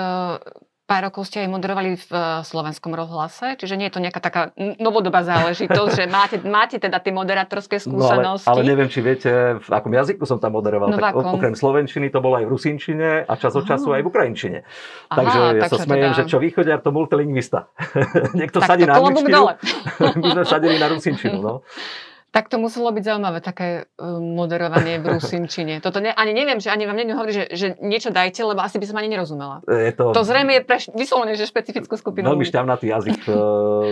Pár 0.82 1.06
rokov 1.06 1.30
ste 1.30 1.46
aj 1.46 1.48
moderovali 1.48 1.94
v 1.94 2.10
e, 2.10 2.42
slovenskom 2.42 2.90
rozhlase, 2.90 3.54
čiže 3.54 3.78
nie 3.78 3.86
je 3.86 3.94
to 3.94 4.02
nejaká 4.02 4.18
taká 4.18 4.42
novodobá 4.82 5.22
záležitosť, 5.22 5.90
že 5.94 6.04
máte, 6.10 6.36
máte 6.42 6.76
teda 6.82 6.98
tie 6.98 7.14
moderátorské 7.14 7.78
skúsenosti. 7.78 8.42
No 8.42 8.50
ale, 8.50 8.66
ale 8.66 8.68
neviem, 8.68 8.90
či 8.90 8.98
viete, 8.98 9.62
v 9.62 9.68
akom 9.70 9.94
jazyku 9.94 10.26
som 10.26 10.42
tam 10.42 10.58
moderoval. 10.58 10.90
No, 10.90 10.98
tak 10.98 11.14
okrem 11.14 11.54
slovenčiny 11.54 12.10
to 12.10 12.18
bolo 12.18 12.42
aj 12.42 12.44
v 12.44 12.50
rusínčine 12.50 13.08
a 13.22 13.32
čas 13.38 13.54
od 13.54 13.62
času 13.62 13.94
aj 13.94 14.02
v 14.02 14.08
ukrajinčine. 14.10 14.58
Aha, 14.66 15.16
Takže 15.22 15.38
ja 15.54 15.70
sa 15.70 15.78
smejem, 15.78 16.10
teda... 16.12 16.18
že 16.18 16.22
čo 16.26 16.38
východia, 16.42 16.82
to 16.82 16.90
multilingvista. 16.90 17.70
Niekto 18.42 18.58
tak 18.58 18.74
sadí 18.74 18.82
na 18.82 18.98
angličtinu, 18.98 19.42
my 20.22 20.28
sme 20.34 20.44
sadili 20.44 20.76
na 20.82 20.86
rusínčinu. 20.90 21.38
No. 21.38 21.54
Tak 22.32 22.48
to 22.48 22.56
muselo 22.56 22.88
byť 22.88 23.04
zaujímavé, 23.04 23.44
také 23.44 23.84
uh, 24.00 24.16
moderovanie 24.16 24.96
v 25.04 25.20
Rusinčine. 25.20 25.84
Toto 25.84 26.00
ne, 26.00 26.16
ani 26.16 26.32
neviem, 26.32 26.64
že 26.64 26.72
ani 26.72 26.88
vám 26.88 26.96
niekto 26.96 27.12
hovorí, 27.12 27.36
že, 27.36 27.44
že 27.52 27.66
niečo 27.84 28.08
dajte, 28.08 28.40
lebo 28.40 28.64
asi 28.64 28.80
by 28.80 28.88
som 28.88 28.96
ani 28.96 29.12
nerozumela. 29.12 29.60
Je 29.68 29.92
to, 29.92 30.16
to 30.16 30.24
zrejme 30.24 30.48
je 30.56 30.60
pre 30.64 30.80
vyslovene, 30.96 31.36
že 31.36 31.44
špecifickú 31.44 31.92
skupinu. 32.00 32.32
Veľmi 32.32 32.48
šťavnatý 32.48 32.88
jazyk. 32.88 33.20
E, 33.28 33.32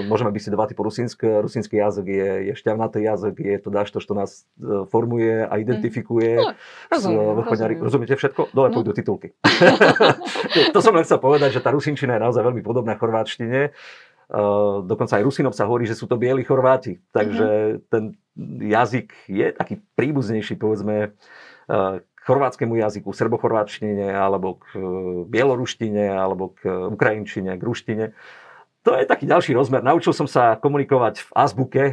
môžeme 0.09 0.33
by 0.33 0.41
si 0.41 0.49
dovať 0.49 0.73
po 0.73 0.89
rusínsk. 0.89 1.21
Rusínsky 1.21 1.85
jazyk 1.85 2.07
je, 2.09 2.31
je 2.49 2.53
šťavnatý 2.57 3.05
jazyk, 3.05 3.37
je 3.37 3.59
to 3.61 3.69
dáš 3.69 3.93
to, 3.93 4.01
čo 4.01 4.17
nás 4.17 4.49
e, 4.57 4.89
formuje 4.89 5.45
a 5.45 5.61
identifikuje. 5.61 6.41
No, 6.41 6.57
rozumiem, 6.89 7.45
rozumiem. 7.45 7.77
Rozumiete 7.85 8.17
všetko? 8.17 8.57
Dole 8.57 8.73
no. 8.73 8.81
pôjdu 8.81 8.97
titulky. 8.97 9.37
to 10.75 10.81
som 10.81 10.97
len 10.97 11.05
chcel 11.05 11.21
povedať, 11.21 11.57
že 11.57 11.61
tá 11.61 11.69
rusínčina 11.77 12.17
je 12.17 12.25
naozaj 12.25 12.41
veľmi 12.41 12.65
podobná 12.65 12.97
chorváčtine. 12.97 13.77
Uh, 14.31 14.87
dokonca 14.87 15.19
aj 15.19 15.27
Rusinov 15.27 15.59
sa 15.59 15.67
hovorí, 15.67 15.91
že 15.91 15.99
sú 15.99 16.07
to 16.07 16.15
bieli 16.15 16.47
Chorváti. 16.47 17.03
Takže 17.11 17.47
mm-hmm. 17.51 17.83
ten 17.91 18.05
jazyk 18.63 19.11
je 19.27 19.47
taký 19.51 19.83
príbuznejší, 19.99 20.55
povedzme, 20.55 21.11
uh, 21.11 21.99
k 21.99 22.21
chorvátskemu 22.23 22.79
jazyku, 22.79 23.11
srbochorváčtine, 23.11 24.15
alebo 24.15 24.63
k 24.63 24.79
uh, 24.79 24.83
bieloruštine, 25.27 26.15
alebo 26.15 26.55
k 26.55 26.71
ukrajinčine, 26.95 27.59
k 27.59 27.63
ruštine. 27.67 28.05
To 28.87 28.95
je 28.95 29.03
taký 29.03 29.27
ďalší 29.27 29.51
rozmer. 29.51 29.83
Naučil 29.83 30.15
som 30.15 30.31
sa 30.31 30.55
komunikovať 30.55 31.27
v 31.27 31.31
azbuke. 31.35 31.85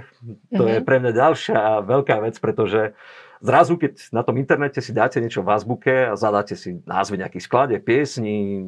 To 0.54 0.62
mm-hmm. 0.62 0.72
je 0.72 0.78
mhm. 0.78 0.86
pre 0.86 0.98
mňa 1.02 1.12
ďalšia 1.18 1.60
veľká 1.90 2.22
vec, 2.22 2.38
pretože 2.38 2.94
zrazu, 3.42 3.82
keď 3.82 4.14
na 4.14 4.22
tom 4.22 4.38
internete 4.38 4.78
si 4.78 4.94
dáte 4.94 5.18
niečo 5.18 5.42
v 5.42 5.58
azbuke 5.58 6.14
a 6.14 6.14
zadáte 6.14 6.54
si 6.54 6.86
názvy 6.86 7.18
nejakých 7.18 7.46
sklade, 7.50 7.76
piesní, 7.82 8.62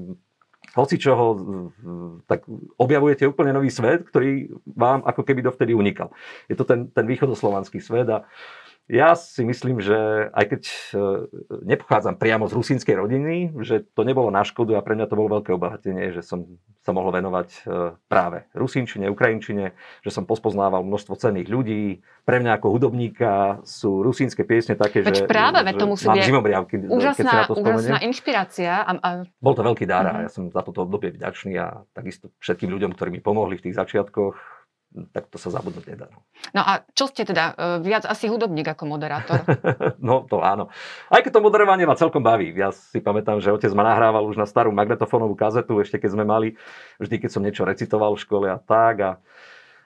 hoci 0.76 1.02
čoho, 1.02 1.26
tak 2.30 2.46
objavujete 2.78 3.26
úplne 3.26 3.54
nový 3.56 3.74
svet, 3.74 4.06
ktorý 4.06 4.54
vám 4.78 5.02
ako 5.02 5.22
keby 5.26 5.42
dovtedy 5.42 5.74
unikal. 5.74 6.14
Je 6.46 6.54
to 6.54 6.68
ten, 6.68 6.90
ten 6.94 7.06
východoslovanský 7.10 7.82
svet 7.82 8.06
a 8.10 8.26
ja 8.90 9.14
si 9.14 9.46
myslím, 9.46 9.78
že 9.86 9.94
aj 10.34 10.46
keď 10.50 10.62
e, 10.66 10.74
nepochádzam 11.62 12.18
priamo 12.18 12.50
z 12.50 12.58
rusínskej 12.58 12.98
rodiny, 12.98 13.54
že 13.62 13.86
to 13.94 14.02
nebolo 14.02 14.34
na 14.34 14.42
škodu 14.42 14.74
a 14.74 14.82
pre 14.82 14.98
mňa 14.98 15.06
to 15.06 15.14
bolo 15.14 15.38
veľké 15.38 15.54
obohatenie, 15.54 16.10
že 16.10 16.26
som 16.26 16.58
sa 16.82 16.90
mohol 16.90 17.14
venovať 17.14 17.50
e, 17.54 17.60
práve 18.10 18.50
rusínčine, 18.58 19.06
ukrajinčine, 19.14 19.78
že 20.02 20.10
som 20.10 20.26
pospoznával 20.26 20.82
množstvo 20.82 21.22
cenných 21.22 21.54
ľudí. 21.54 22.02
Pre 22.26 22.42
mňa 22.42 22.58
ako 22.58 22.68
hudobníka 22.74 23.62
sú 23.62 24.02
rusínske 24.02 24.42
piesne 24.42 24.74
také, 24.74 25.06
Veď 25.06 25.22
že, 25.22 25.30
práve, 25.30 25.62
že 25.62 25.78
to 25.78 25.86
musí 25.86 26.06
byť 26.10 26.26
úžasná, 26.90 27.14
keď 27.14 27.26
na 27.30 27.42
to 27.46 27.54
úžasná 27.62 27.98
inšpirácia. 28.02 28.74
A, 28.74 28.92
a... 28.98 29.10
Bol 29.38 29.54
to 29.54 29.62
veľký 29.62 29.86
dar 29.86 30.10
uh-huh. 30.10 30.18
a 30.18 30.26
ja 30.26 30.30
som 30.34 30.50
za 30.50 30.66
toto 30.66 30.90
obdobie 30.90 31.14
vďačný 31.14 31.54
a 31.62 31.86
takisto 31.94 32.34
všetkým 32.42 32.74
ľuďom, 32.74 32.98
ktorí 32.98 33.14
mi 33.14 33.22
pomohli 33.22 33.62
v 33.62 33.70
tých 33.70 33.78
začiatkoch 33.78 34.59
tak 34.90 35.30
to 35.30 35.38
sa 35.38 35.54
zabudnúť 35.54 35.86
nedá. 35.86 36.10
No. 36.10 36.20
no 36.58 36.62
a 36.66 36.82
čo 36.98 37.06
ste 37.06 37.22
teda? 37.22 37.54
E, 37.54 37.86
viac 37.86 38.10
asi 38.10 38.26
hudobník 38.26 38.66
ako 38.74 38.90
moderátor. 38.90 39.46
no 40.02 40.26
to 40.26 40.42
áno. 40.42 40.74
Aj 41.14 41.22
keď 41.22 41.38
to 41.38 41.46
moderovanie 41.46 41.86
ma 41.86 41.94
celkom 41.94 42.26
baví. 42.26 42.50
Ja 42.58 42.74
si 42.74 42.98
pamätám, 42.98 43.38
že 43.38 43.54
otec 43.54 43.70
ma 43.78 43.86
nahrával 43.86 44.26
už 44.26 44.42
na 44.42 44.50
starú 44.50 44.74
magnetofónovú 44.74 45.38
kazetu, 45.38 45.78
ešte 45.78 46.02
keď 46.02 46.18
sme 46.18 46.26
mali, 46.26 46.58
vždy 46.98 47.16
keď 47.22 47.30
som 47.30 47.46
niečo 47.46 47.70
recitoval 47.70 48.18
v 48.18 48.24
škole 48.26 48.48
a 48.50 48.58
tak. 48.58 48.96
A 49.06 49.12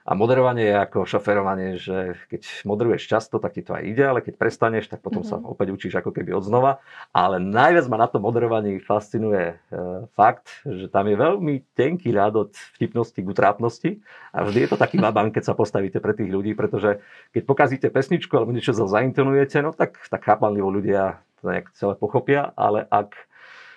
a 0.04 0.20
moderovanie 0.20 0.68
je 0.68 0.76
ako 0.84 1.08
šoferovanie, 1.08 1.80
že 1.80 2.20
keď 2.28 2.68
moderuješ 2.68 3.08
často, 3.08 3.40
tak 3.40 3.56
ti 3.56 3.64
to 3.64 3.72
aj 3.72 3.88
ide, 3.88 4.04
ale 4.04 4.20
keď 4.20 4.36
prestaneš, 4.36 4.92
tak 4.92 5.00
potom 5.00 5.24
mm-hmm. 5.24 5.44
sa 5.44 5.48
opäť 5.48 5.72
učíš 5.72 6.04
ako 6.04 6.12
keby 6.12 6.36
od 6.36 6.44
znova. 6.44 6.84
Ale 7.16 7.40
najviac 7.40 7.88
ma 7.88 8.04
na 8.04 8.12
tom 8.12 8.28
moderovaní 8.28 8.84
fascinuje 8.84 9.56
e, 9.56 9.82
fakt, 10.12 10.60
že 10.68 10.92
tam 10.92 11.08
je 11.08 11.16
veľmi 11.16 11.56
tenký 11.72 12.12
ľad 12.12 12.36
od 12.36 12.52
vtipnosti 12.76 13.16
k 13.16 13.32
utrápnosti 13.32 13.92
a 14.36 14.44
vždy 14.44 14.68
je 14.68 14.70
to 14.76 14.78
taký 14.78 15.00
babán, 15.08 15.32
keď 15.32 15.48
sa 15.48 15.54
postavíte 15.56 16.04
pre 16.04 16.12
tých 16.12 16.28
ľudí, 16.28 16.52
pretože 16.52 17.00
keď 17.32 17.44
pokazíte 17.48 17.88
pesničku 17.88 18.36
alebo 18.36 18.52
niečo 18.52 18.76
zaintonujete, 18.76 19.64
no 19.64 19.72
tak, 19.72 20.04
tak 20.12 20.20
chápanlivo 20.28 20.68
ľudia 20.68 21.24
to 21.40 21.48
nejak 21.48 21.72
celé 21.80 21.96
pochopia, 21.96 22.52
ale 22.60 22.84
ak 22.92 23.16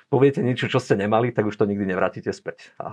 poviete 0.07 0.41
niečo, 0.43 0.71
čo 0.71 0.79
ste 0.79 0.95
nemali, 0.95 1.35
tak 1.35 1.51
už 1.51 1.57
to 1.59 1.67
nikdy 1.67 1.83
nevrátite 1.91 2.31
späť. 2.31 2.71
A 2.79 2.87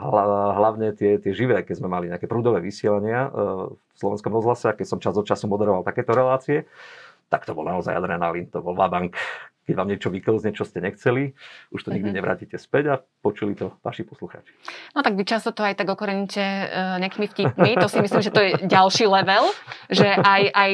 hlavne 0.58 0.97
tie, 0.97 1.21
tie 1.21 1.34
živé, 1.34 1.62
keď 1.62 1.76
sme 1.84 1.89
mali 1.89 2.10
nejaké 2.10 2.26
prúdové 2.26 2.60
vysielania 2.60 3.30
e, 3.30 3.69
v 3.69 3.97
slovenskom 3.97 4.34
rozhlase, 4.34 4.73
keď 4.73 4.88
som 4.89 4.99
čas 5.02 5.13
od 5.13 5.28
času 5.28 5.45
moderoval 5.45 5.86
takéto 5.86 6.17
relácie, 6.17 6.65
tak 7.30 7.45
to 7.45 7.54
bol 7.54 7.65
naozaj 7.65 7.93
adrenalín, 7.93 8.49
to 8.49 8.62
bol 8.62 8.73
vabank, 8.73 9.17
keď 9.63 9.73
vám 9.80 9.89
niečo 9.89 10.12
vyklzne, 10.12 10.52
čo 10.52 10.67
ste 10.67 10.84
nechceli, 10.84 11.32
už 11.71 11.88
to 11.88 11.89
nikdy 11.95 12.12
mm-hmm. 12.12 12.19
nevrátite 12.19 12.56
späť 12.60 12.84
a 12.91 12.95
počuli 12.99 13.56
to 13.56 13.71
vaši 13.80 14.04
poslucháči. 14.04 14.52
No 14.91 14.99
tak 14.99 15.15
vy 15.15 15.23
často 15.23 15.56
to 15.56 15.63
aj 15.63 15.80
tak 15.80 15.88
okoreníte 15.88 16.43
uh, 16.43 16.99
nejakými 16.99 17.28
vtipmi, 17.32 17.80
to 17.80 17.88
si 17.88 17.97
myslím, 18.04 18.21
že 18.21 18.32
to 18.36 18.41
je 18.43 18.52
ďalší 18.67 19.08
level, 19.08 19.47
že 19.88 20.08
aj, 20.08 20.41
aj 20.52 20.71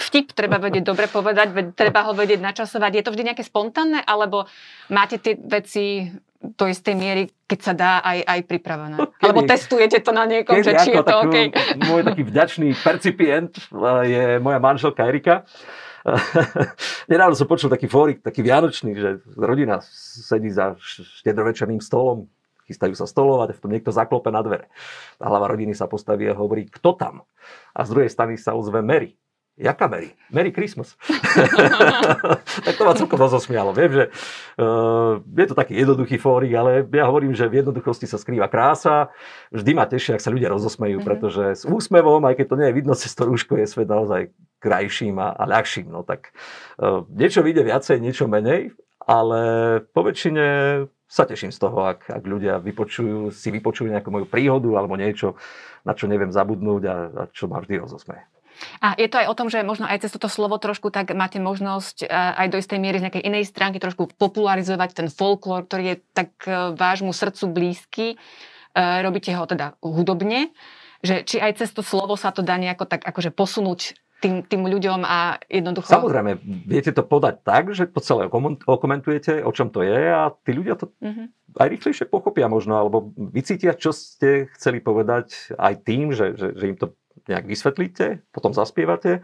vtip 0.00 0.32
treba 0.32 0.56
vedieť 0.56 0.84
dobre 0.84 1.06
povedať, 1.12 1.76
treba 1.76 2.08
ho 2.08 2.16
vedieť 2.16 2.40
načasovať. 2.40 2.90
Je 2.96 3.04
to 3.04 3.12
vždy 3.12 3.22
nejaké 3.32 3.44
spontánne, 3.44 4.00
alebo 4.00 4.48
máte 4.88 5.20
tie 5.20 5.36
veci 5.36 6.08
do 6.42 6.66
istej 6.66 6.94
miery, 6.98 7.30
keď 7.46 7.58
sa 7.62 7.72
dá, 7.72 7.92
aj, 8.02 8.18
aj 8.26 8.40
pripravené? 8.50 8.96
Kedy, 8.98 9.22
Alebo 9.22 9.40
testujete 9.46 10.02
to 10.02 10.10
na 10.10 10.26
niekom, 10.26 10.58
že 10.58 10.74
či 10.82 10.90
je 10.90 10.98
to 10.98 11.06
takú, 11.06 11.30
OK? 11.30 11.36
Môj 11.86 12.02
taký 12.02 12.22
vďačný 12.26 12.68
percipient 12.74 13.54
je 14.02 14.42
moja 14.42 14.58
manželka 14.58 15.06
Erika 15.06 15.46
Nedávno 17.12 17.34
som 17.38 17.46
počul 17.46 17.70
taký 17.70 17.86
fórik, 17.86 18.22
taký 18.22 18.42
vianočný, 18.42 18.90
že 18.94 19.10
rodina 19.38 19.78
sedí 19.86 20.50
za 20.50 20.74
štedrovečerným 21.22 21.78
stolom, 21.78 22.26
chystajú 22.66 22.94
sa 22.98 23.06
stolovať, 23.06 23.58
v 23.58 23.62
tom 23.62 23.70
niekto 23.70 23.94
zaklope 23.94 24.30
na 24.34 24.42
dvere. 24.42 24.66
A 25.22 25.30
hlava 25.30 25.50
rodiny 25.50 25.74
sa 25.74 25.86
postaví 25.86 26.26
a 26.26 26.34
hovorí, 26.34 26.66
kto 26.66 26.94
tam? 26.98 27.14
A 27.74 27.86
z 27.86 27.92
druhej 27.94 28.10
strany 28.10 28.34
sa 28.38 28.54
ozve 28.54 28.82
Mary. 28.82 29.14
Jaká 29.52 29.84
Mary? 29.84 30.16
Merry 30.32 30.48
Christmas. 30.48 30.96
tak 32.64 32.72
to 32.72 32.88
ma 32.88 32.96
celkom 32.96 33.20
rozosmialo. 33.20 33.76
Viem, 33.76 33.92
že 33.92 34.04
uh, 34.56 35.20
je 35.20 35.46
to 35.46 35.52
taký 35.52 35.76
jednoduchý 35.76 36.16
fórik, 36.16 36.56
ale 36.56 36.88
ja 36.88 37.04
hovorím, 37.04 37.36
že 37.36 37.52
v 37.52 37.60
jednoduchosti 37.60 38.08
sa 38.08 38.16
skrýva 38.16 38.48
krása. 38.48 39.12
Vždy 39.52 39.76
ma 39.76 39.84
teší, 39.84 40.16
ak 40.16 40.24
sa 40.24 40.32
ľudia 40.32 40.48
rozosmejú, 40.48 41.04
mm-hmm. 41.04 41.08
pretože 41.08 41.44
s 41.52 41.62
úsmevom, 41.68 42.24
aj 42.24 42.40
keď 42.40 42.46
to 42.48 42.56
nie 42.56 42.68
je 42.72 42.76
vidno 42.80 42.94
cez 42.96 43.12
to 43.12 43.28
rúško, 43.28 43.60
je 43.60 43.68
svet 43.68 43.92
naozaj 43.92 44.32
krajším 44.56 45.20
a, 45.20 45.36
a 45.36 45.44
ľahším. 45.44 45.92
No 45.92 46.00
tak 46.00 46.32
uh, 46.80 47.04
niečo 47.12 47.44
vyjde 47.44 47.68
viacej, 47.68 48.00
niečo 48.00 48.32
menej, 48.32 48.72
ale 49.04 49.40
po 49.92 50.00
väčšine 50.00 50.46
sa 51.12 51.28
teším 51.28 51.52
z 51.52 51.60
toho, 51.60 51.92
ak, 51.92 52.08
ak 52.08 52.24
ľudia 52.24 52.56
vypočujú, 52.56 53.28
si 53.28 53.52
vypočujú 53.52 53.92
nejakú 53.92 54.08
moju 54.08 54.24
príhodu 54.24 54.72
alebo 54.80 54.96
niečo, 54.96 55.36
na 55.84 55.92
čo 55.92 56.08
neviem 56.08 56.32
zabudnúť 56.32 56.82
a, 56.88 56.96
a 57.12 57.22
čo 57.28 57.52
ma 57.52 57.60
vždy 57.60 57.84
rozosmeje. 57.84 58.31
A 58.80 58.94
je 58.98 59.08
to 59.08 59.20
aj 59.22 59.26
o 59.30 59.36
tom, 59.38 59.48
že 59.48 59.62
možno 59.66 59.86
aj 59.86 60.06
cez 60.06 60.10
toto 60.14 60.26
slovo 60.26 60.58
trošku 60.58 60.90
tak 60.90 61.14
máte 61.14 61.38
možnosť 61.38 62.04
e, 62.04 62.06
aj 62.10 62.46
do 62.52 62.56
istej 62.58 62.78
miery 62.78 62.98
z 63.00 63.04
nejakej 63.08 63.24
inej 63.26 63.44
stránky 63.48 63.78
trošku 63.78 64.10
popularizovať 64.18 64.90
ten 64.92 65.08
folklór, 65.08 65.66
ktorý 65.66 65.84
je 65.84 65.96
tak 66.12 66.30
e, 66.44 66.74
vášmu 66.76 67.14
srdcu 67.14 67.44
blízky. 67.50 68.06
E, 68.14 68.16
robíte 69.02 69.32
ho 69.34 69.44
teda 69.46 69.78
hudobne. 69.80 70.50
Že 71.02 71.26
či 71.26 71.36
aj 71.42 71.58
cez 71.58 71.74
to 71.74 71.82
slovo 71.82 72.14
sa 72.14 72.30
to 72.30 72.46
dá 72.46 72.54
nejako 72.54 72.86
tak 72.86 73.02
akože 73.02 73.34
posunúť 73.34 73.98
tým, 74.22 74.34
tým 74.46 74.62
ľuďom 74.70 75.02
a 75.02 75.42
jednoducho... 75.50 75.90
Samozrejme, 75.90 76.38
viete 76.62 76.94
to 76.94 77.02
podať 77.02 77.42
tak, 77.42 77.74
že 77.74 77.90
to 77.90 77.98
celé 77.98 78.30
okomentujete, 78.30 79.42
o 79.42 79.50
čom 79.50 79.74
to 79.74 79.82
je 79.82 79.98
a 79.98 80.30
tí 80.46 80.54
ľudia 80.54 80.78
to 80.78 80.94
mm-hmm. 81.02 81.58
aj 81.58 81.68
rýchlejšie 81.68 82.06
pochopia 82.06 82.46
možno, 82.46 82.78
alebo 82.78 83.10
vycítia, 83.18 83.74
čo 83.74 83.90
ste 83.90 84.46
chceli 84.54 84.78
povedať 84.78 85.58
aj 85.58 85.74
tým, 85.82 86.14
že, 86.14 86.38
že, 86.38 86.54
že 86.54 86.64
im 86.70 86.78
to 86.78 86.94
nejak 87.28 87.46
vysvetlíte, 87.46 88.24
potom 88.34 88.52
zaspievate 88.52 89.22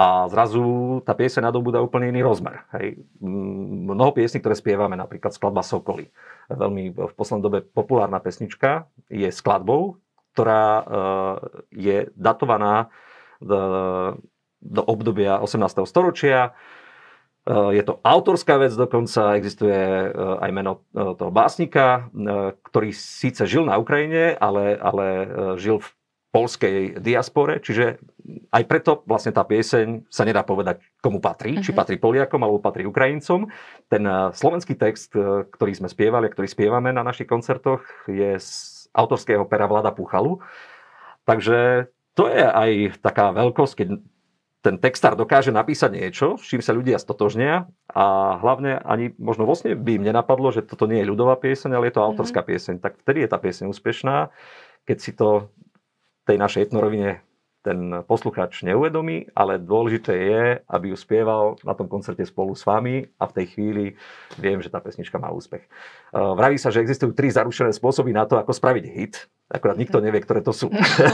a 0.00 0.24
zrazu 0.32 0.64
tá 1.04 1.12
pieseň 1.12 1.52
nadobúda 1.52 1.84
úplne 1.84 2.08
iný 2.08 2.24
rozmer. 2.24 2.64
Hej. 2.72 3.04
Mnoho 3.20 4.16
piesní, 4.16 4.40
ktoré 4.40 4.56
spievame, 4.56 4.96
napríklad 4.96 5.36
skladba 5.36 5.60
Sokoly, 5.60 6.08
veľmi 6.48 6.96
v 6.96 7.12
poslednej 7.12 7.44
dobe 7.44 7.58
populárna 7.60 8.16
pesnička, 8.16 8.88
je 9.12 9.28
skladbou, 9.28 10.00
ktorá 10.32 10.64
e, 10.64 10.82
je 11.76 11.96
datovaná 12.16 12.88
do, 13.44 13.60
do 14.64 14.80
obdobia 14.88 15.36
18. 15.36 15.84
storočia. 15.84 16.56
E, 17.44 17.76
je 17.76 17.84
to 17.84 18.00
autorská 18.00 18.56
vec, 18.56 18.72
dokonca 18.72 19.36
existuje 19.36 19.76
e, 19.76 20.08
aj 20.16 20.48
meno 20.48 20.88
toho 20.96 21.28
básnika, 21.28 22.08
ktorý 22.72 22.96
síce 22.96 23.44
žil 23.44 23.68
na 23.68 23.76
Ukrajine, 23.76 24.32
ale, 24.32 24.80
ale 24.80 25.06
žil 25.60 25.76
v 25.76 25.92
polskej 26.30 27.02
diaspore, 27.02 27.58
čiže 27.58 27.98
aj 28.54 28.62
preto 28.70 29.02
vlastne 29.02 29.34
tá 29.34 29.42
pieseň 29.42 30.06
sa 30.06 30.22
nedá 30.22 30.46
povedať, 30.46 30.78
komu 31.02 31.18
patrí, 31.18 31.58
uh-huh. 31.58 31.64
či 31.66 31.74
mhm. 31.74 31.78
patrí 31.78 31.96
Poliakom 31.98 32.40
alebo 32.42 32.62
patrí 32.62 32.86
Ukrajincom. 32.86 33.50
Ten 33.90 34.02
eh, 34.06 34.30
slovenský 34.30 34.78
text, 34.78 35.14
eh, 35.18 35.46
ktorý 35.50 35.74
sme 35.74 35.88
spievali, 35.90 36.30
ktorý 36.30 36.46
spievame 36.46 36.94
na 36.94 37.02
našich 37.02 37.26
koncertoch, 37.26 37.82
je 38.06 38.38
z 38.38 38.50
autorského 38.94 39.42
pera 39.46 39.66
Vlada 39.66 39.90
Puchalu. 39.90 40.38
Takže 41.26 41.90
to 42.14 42.26
je 42.26 42.42
aj 42.42 43.02
taká 43.02 43.30
veľkosť, 43.34 43.74
keď 43.74 43.88
ten 44.60 44.76
textár 44.76 45.16
dokáže 45.16 45.56
napísať 45.56 45.96
niečo, 45.96 46.36
s 46.36 46.44
čím 46.44 46.60
sa 46.60 46.76
ľudia 46.76 47.00
stotožnia 47.00 47.64
a 47.88 48.36
hlavne 48.44 48.76
ani 48.84 49.16
možno 49.16 49.48
vlastne 49.48 49.72
by 49.72 49.96
im 49.96 50.04
nenapadlo, 50.04 50.52
že 50.52 50.60
toto 50.60 50.84
nie 50.84 51.00
je 51.00 51.08
ľudová 51.08 51.40
pieseň, 51.40 51.72
ale 51.72 51.88
je 51.88 51.96
to 51.96 52.04
autorská 52.04 52.44
mm-hmm. 52.44 52.50
pieseň. 52.52 52.74
Tak 52.84 52.92
vtedy 53.00 53.18
je 53.24 53.30
tá 53.32 53.38
pieseň 53.40 53.64
úspešná, 53.72 54.28
keď 54.84 54.98
si 55.00 55.16
to 55.16 55.48
tej 56.24 56.36
našej 56.38 56.70
etnorovine 56.70 57.24
ten 57.60 58.00
poslucháč 58.08 58.64
neuvedomí, 58.64 59.28
ale 59.36 59.60
dôležité 59.60 60.12
je, 60.16 60.44
aby 60.64 60.92
ju 60.92 60.96
spieval 60.96 61.60
na 61.60 61.76
tom 61.76 61.92
koncerte 61.92 62.24
spolu 62.24 62.56
s 62.56 62.64
vami 62.64 63.04
a 63.20 63.28
v 63.28 63.34
tej 63.36 63.46
chvíli 63.52 63.84
viem, 64.40 64.64
že 64.64 64.72
tá 64.72 64.80
pesnička 64.80 65.20
má 65.20 65.28
úspech. 65.28 65.68
Vraví 66.10 66.56
sa, 66.56 66.72
že 66.72 66.80
existujú 66.80 67.12
tri 67.12 67.28
zarušené 67.28 67.76
spôsoby 67.76 68.16
na 68.16 68.24
to, 68.24 68.40
ako 68.40 68.56
spraviť 68.56 68.84
hit. 68.88 69.28
Akorát 69.50 69.74
nikto 69.74 69.98
nevie, 69.98 70.22
ktoré 70.22 70.46
to 70.46 70.54
sú. 70.54 70.70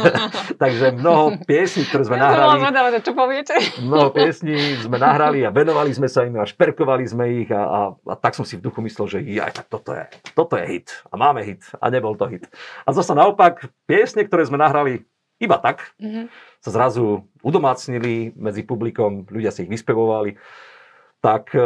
Takže 0.62 0.92
mnoho 0.92 1.40
piesní, 1.48 1.88
ktoré 1.88 2.04
sme 2.04 2.20
nahrali... 2.20 2.60
Ja 2.62 3.00
čo 3.00 3.16
poviete? 3.16 3.56
mnoho 3.80 4.12
piesní 4.12 4.76
sme 4.76 5.00
nahrali 5.00 5.40
a 5.42 5.50
venovali 5.50 5.90
sme 5.96 6.06
sa 6.06 6.22
im 6.28 6.36
a 6.36 6.44
šperkovali 6.44 7.04
sme 7.08 7.24
ich 7.42 7.48
a, 7.48 7.64
a, 7.64 7.80
a 7.96 8.14
tak 8.14 8.36
som 8.36 8.44
si 8.44 8.60
v 8.60 8.68
duchu 8.68 8.84
myslel, 8.84 9.06
že 9.08 9.18
ja, 9.24 9.48
tak 9.48 9.72
toto 9.72 9.96
je, 9.96 10.04
toto 10.36 10.54
je 10.60 10.68
hit. 10.68 10.92
A 11.08 11.16
máme 11.16 11.42
hit. 11.48 11.64
A 11.80 11.88
nebol 11.88 12.12
to 12.12 12.28
hit. 12.28 12.44
A 12.84 12.92
zase 12.92 13.16
naopak, 13.16 13.72
piesne, 13.88 14.28
ktoré 14.28 14.44
sme 14.44 14.60
nahrali 14.60 15.08
iba 15.36 15.56
tak 15.60 15.92
mm-hmm. 16.00 16.26
sa 16.64 16.70
zrazu 16.72 17.28
udomácnili 17.44 18.32
medzi 18.36 18.64
publikom, 18.64 19.28
ľudia 19.28 19.52
si 19.52 19.68
ich 19.68 19.72
vyspevovali. 19.72 20.36
Tak 21.20 21.52
e, 21.56 21.60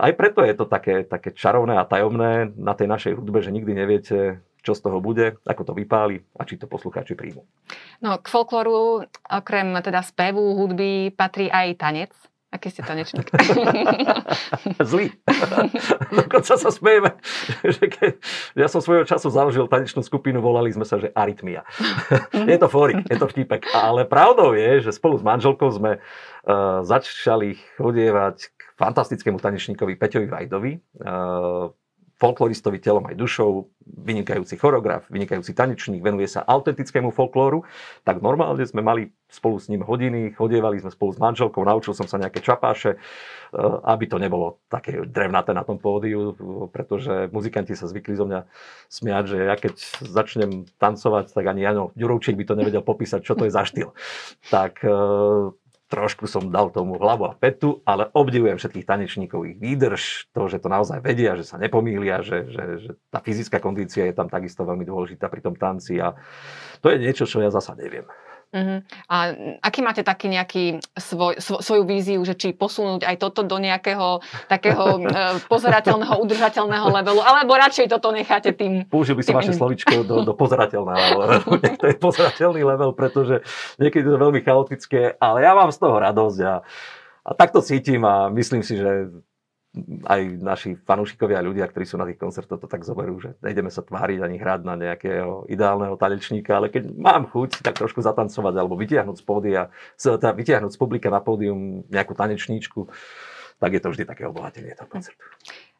aj 0.00 0.12
preto 0.18 0.40
je 0.42 0.54
to 0.54 0.66
také, 0.66 1.04
také 1.06 1.34
čarovné 1.34 1.78
a 1.78 1.86
tajomné 1.86 2.54
na 2.54 2.74
tej 2.74 2.88
našej 2.90 3.12
hudbe, 3.18 3.42
že 3.42 3.54
nikdy 3.54 3.72
neviete, 3.74 4.18
čo 4.64 4.72
z 4.72 4.80
toho 4.80 4.98
bude, 4.98 5.36
ako 5.44 5.62
to 5.62 5.72
vypáli 5.76 6.24
a 6.38 6.42
či 6.48 6.56
to 6.56 6.64
poslucháči 6.64 7.14
príjmu. 7.14 7.44
No 8.00 8.16
k 8.18 8.26
folklóru 8.26 9.04
okrem 9.28 9.76
teda 9.84 10.00
spevu, 10.00 10.56
hudby 10.56 11.12
patrí 11.12 11.52
aj 11.52 11.68
tanec. 11.78 12.12
Aký 12.54 12.70
ste 12.70 12.86
tanečník? 12.86 13.34
Zlý. 14.94 15.10
Dokonca 16.22 16.54
sa 16.54 16.70
smejeme, 16.70 17.18
že 17.66 17.90
keď 17.90 18.12
ja 18.54 18.70
som 18.70 18.78
svojho 18.78 19.02
času 19.02 19.26
založil 19.26 19.66
tanečnú 19.66 20.06
skupinu, 20.06 20.38
volali 20.38 20.70
sme 20.70 20.86
sa, 20.86 21.02
že 21.02 21.10
Arytmia. 21.18 21.66
je 22.54 22.54
to 22.54 22.70
fórik, 22.70 23.02
je 23.10 23.18
to 23.18 23.26
vtipek. 23.26 23.66
Ale 23.74 24.06
pravdou 24.06 24.54
je, 24.54 24.86
že 24.86 24.94
spolu 24.94 25.18
s 25.18 25.26
manželkou 25.26 25.66
sme 25.74 25.98
uh, 25.98 26.86
začali 26.86 27.58
chodievať 27.74 28.36
k 28.54 28.60
fantastickému 28.78 29.42
tanečníkovi 29.42 29.98
Peťovi 29.98 30.30
Vajdovi. 30.30 30.72
Uh, 31.02 31.74
folkloristovi 32.14 32.78
telom 32.78 33.04
aj 33.10 33.18
dušou, 33.18 33.66
vynikajúci 33.84 34.54
choreograf, 34.56 35.10
vynikajúci 35.10 35.50
tanečník, 35.52 36.00
venuje 36.00 36.30
sa 36.30 36.46
autentickému 36.46 37.10
folklóru, 37.10 37.66
tak 38.06 38.22
normálne 38.22 38.62
sme 38.64 38.80
mali 38.80 39.10
spolu 39.26 39.58
s 39.58 39.66
ním 39.66 39.82
hodiny, 39.82 40.30
chodievali 40.38 40.78
sme 40.78 40.94
spolu 40.94 41.10
s 41.10 41.18
manželkou, 41.18 41.66
naučil 41.66 41.90
som 41.92 42.06
sa 42.06 42.22
nejaké 42.22 42.38
čapáše, 42.38 42.94
eh, 42.94 42.98
aby 43.90 44.06
to 44.06 44.22
nebolo 44.22 44.62
také 44.70 45.02
drevnaté 45.02 45.50
na 45.50 45.66
tom 45.66 45.82
pódiu, 45.82 46.38
pretože 46.70 47.28
muzikanti 47.34 47.74
sa 47.74 47.90
zvykli 47.90 48.14
zo 48.14 48.30
mňa 48.30 48.40
smiať, 48.86 49.24
že 49.26 49.38
ja 49.42 49.54
keď 49.58 49.74
začnem 50.06 50.50
tancovať, 50.78 51.34
tak 51.34 51.44
ani 51.50 51.66
Jano 51.66 51.90
Ďurovčík 51.98 52.38
by 52.38 52.44
to 52.46 52.54
nevedel 52.54 52.82
popísať, 52.86 53.26
čo 53.26 53.34
to 53.34 53.50
je 53.50 53.52
za 53.52 53.66
štýl. 53.66 53.90
Tak 54.54 54.86
eh, 54.86 55.63
trošku 55.94 56.26
som 56.26 56.50
dal 56.50 56.74
tomu 56.74 56.98
hlavu 56.98 57.30
a 57.30 57.38
petu, 57.38 57.78
ale 57.86 58.10
obdivujem 58.10 58.58
všetkých 58.58 58.82
tanečníkov, 58.82 59.46
ich 59.46 59.58
výdrž, 59.62 60.34
to, 60.34 60.50
že 60.50 60.58
to 60.58 60.66
naozaj 60.66 60.98
vedia, 60.98 61.38
že 61.38 61.46
sa 61.46 61.54
nepomília, 61.54 62.18
že, 62.26 62.50
že, 62.50 62.64
že 62.82 62.90
tá 63.14 63.22
fyzická 63.22 63.62
kondícia 63.62 64.02
je 64.10 64.14
tam 64.18 64.26
takisto 64.26 64.66
veľmi 64.66 64.82
dôležitá 64.82 65.30
pri 65.30 65.38
tom 65.38 65.54
tanci 65.54 66.02
a 66.02 66.18
to 66.82 66.90
je 66.90 66.98
niečo, 66.98 67.30
čo 67.30 67.38
ja 67.38 67.54
zasa 67.54 67.78
neviem. 67.78 68.02
Uh-huh. 68.54 68.78
A 69.10 69.34
aký 69.66 69.82
máte 69.82 70.06
taký 70.06 70.30
nejaký 70.30 70.78
svoj, 70.94 71.42
svo, 71.42 71.58
svoju 71.58 71.82
víziu, 71.82 72.22
že 72.22 72.38
či 72.38 72.54
posunúť 72.54 73.02
aj 73.02 73.16
toto 73.18 73.42
do 73.42 73.58
nejakého 73.58 74.22
takého 74.46 75.02
uh, 75.02 75.42
pozerateľného, 75.52 76.22
udržateľného 76.22 76.86
levelu, 76.86 77.18
alebo 77.18 77.58
radšej 77.58 77.90
toto 77.90 78.14
necháte 78.14 78.54
tým... 78.54 78.86
Použil 78.86 79.18
by 79.18 79.26
som 79.26 79.34
vaše 79.34 79.58
slovičko 79.58 80.06
do, 80.06 80.22
do 80.22 80.32
pozerateľného 80.42 81.06
levelu. 81.18 81.50
to 81.82 81.84
je 81.90 81.96
pozerateľný 81.98 82.62
level, 82.62 82.94
pretože 82.94 83.42
niekedy 83.82 84.06
to 84.06 84.14
je 84.14 84.22
veľmi 84.22 84.40
chaotické, 84.46 85.18
ale 85.18 85.42
ja 85.42 85.58
mám 85.58 85.74
z 85.74 85.82
toho 85.82 85.98
radosť 85.98 86.38
a, 86.46 86.54
a 87.26 87.30
tak 87.34 87.50
to 87.50 87.58
cítim 87.58 88.06
a 88.06 88.30
myslím 88.30 88.62
si, 88.62 88.78
že 88.78 89.10
aj 90.06 90.20
naši 90.38 90.78
fanúšikovia 90.78 91.42
a 91.42 91.46
ľudia, 91.46 91.66
ktorí 91.66 91.82
sú 91.82 91.98
na 91.98 92.06
tých 92.06 92.22
koncertoch, 92.22 92.62
to 92.62 92.70
tak 92.70 92.86
zoberú, 92.86 93.18
že 93.18 93.34
nejdeme 93.42 93.74
sa 93.74 93.82
tváriť 93.82 94.22
ani 94.22 94.36
hrať 94.38 94.60
na 94.62 94.74
nejakého 94.78 95.50
ideálneho 95.50 95.98
tanečníka, 95.98 96.62
ale 96.62 96.70
keď 96.70 96.94
mám 96.94 97.26
chuť 97.26 97.66
tak 97.66 97.74
trošku 97.74 97.98
zatancovať 97.98 98.54
alebo 98.54 98.78
vytiahnuť 98.78 99.16
z 99.18 99.24
pódia, 99.26 99.62
teda 99.98 100.30
vytiahnuť 100.30 100.72
z 100.72 100.78
publika 100.78 101.10
na 101.10 101.18
pódium 101.18 101.82
nejakú 101.90 102.14
tanečníčku, 102.14 102.86
tak 103.58 103.70
je 103.74 103.80
to 103.82 103.90
vždy 103.90 104.04
také 104.06 104.30
obohatenie 104.30 104.78
toho 104.78 104.86
koncertu. 104.86 105.22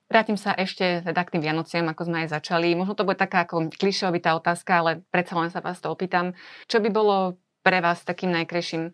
Vrátim 0.04 0.36
sa 0.36 0.52
ešte 0.52 1.00
teda 1.00 1.22
k 1.24 1.32
tým 1.38 1.42
Vianociam, 1.42 1.86
ako 1.88 2.06
sme 2.06 2.26
aj 2.26 2.36
začali. 2.36 2.76
Možno 2.76 2.92
to 2.92 3.08
bude 3.08 3.16
taká 3.16 3.48
ako 3.48 3.72
klišovitá 3.72 4.36
otázka, 4.36 4.84
ale 4.84 4.90
predsa 5.08 5.38
len 5.38 5.48
sa 5.48 5.64
vás 5.64 5.80
to 5.80 5.88
opýtam. 5.88 6.36
Čo 6.68 6.84
by 6.84 6.90
bolo 6.92 7.40
pre 7.64 7.80
vás 7.80 8.04
takým 8.04 8.28
najkrajším 8.36 8.92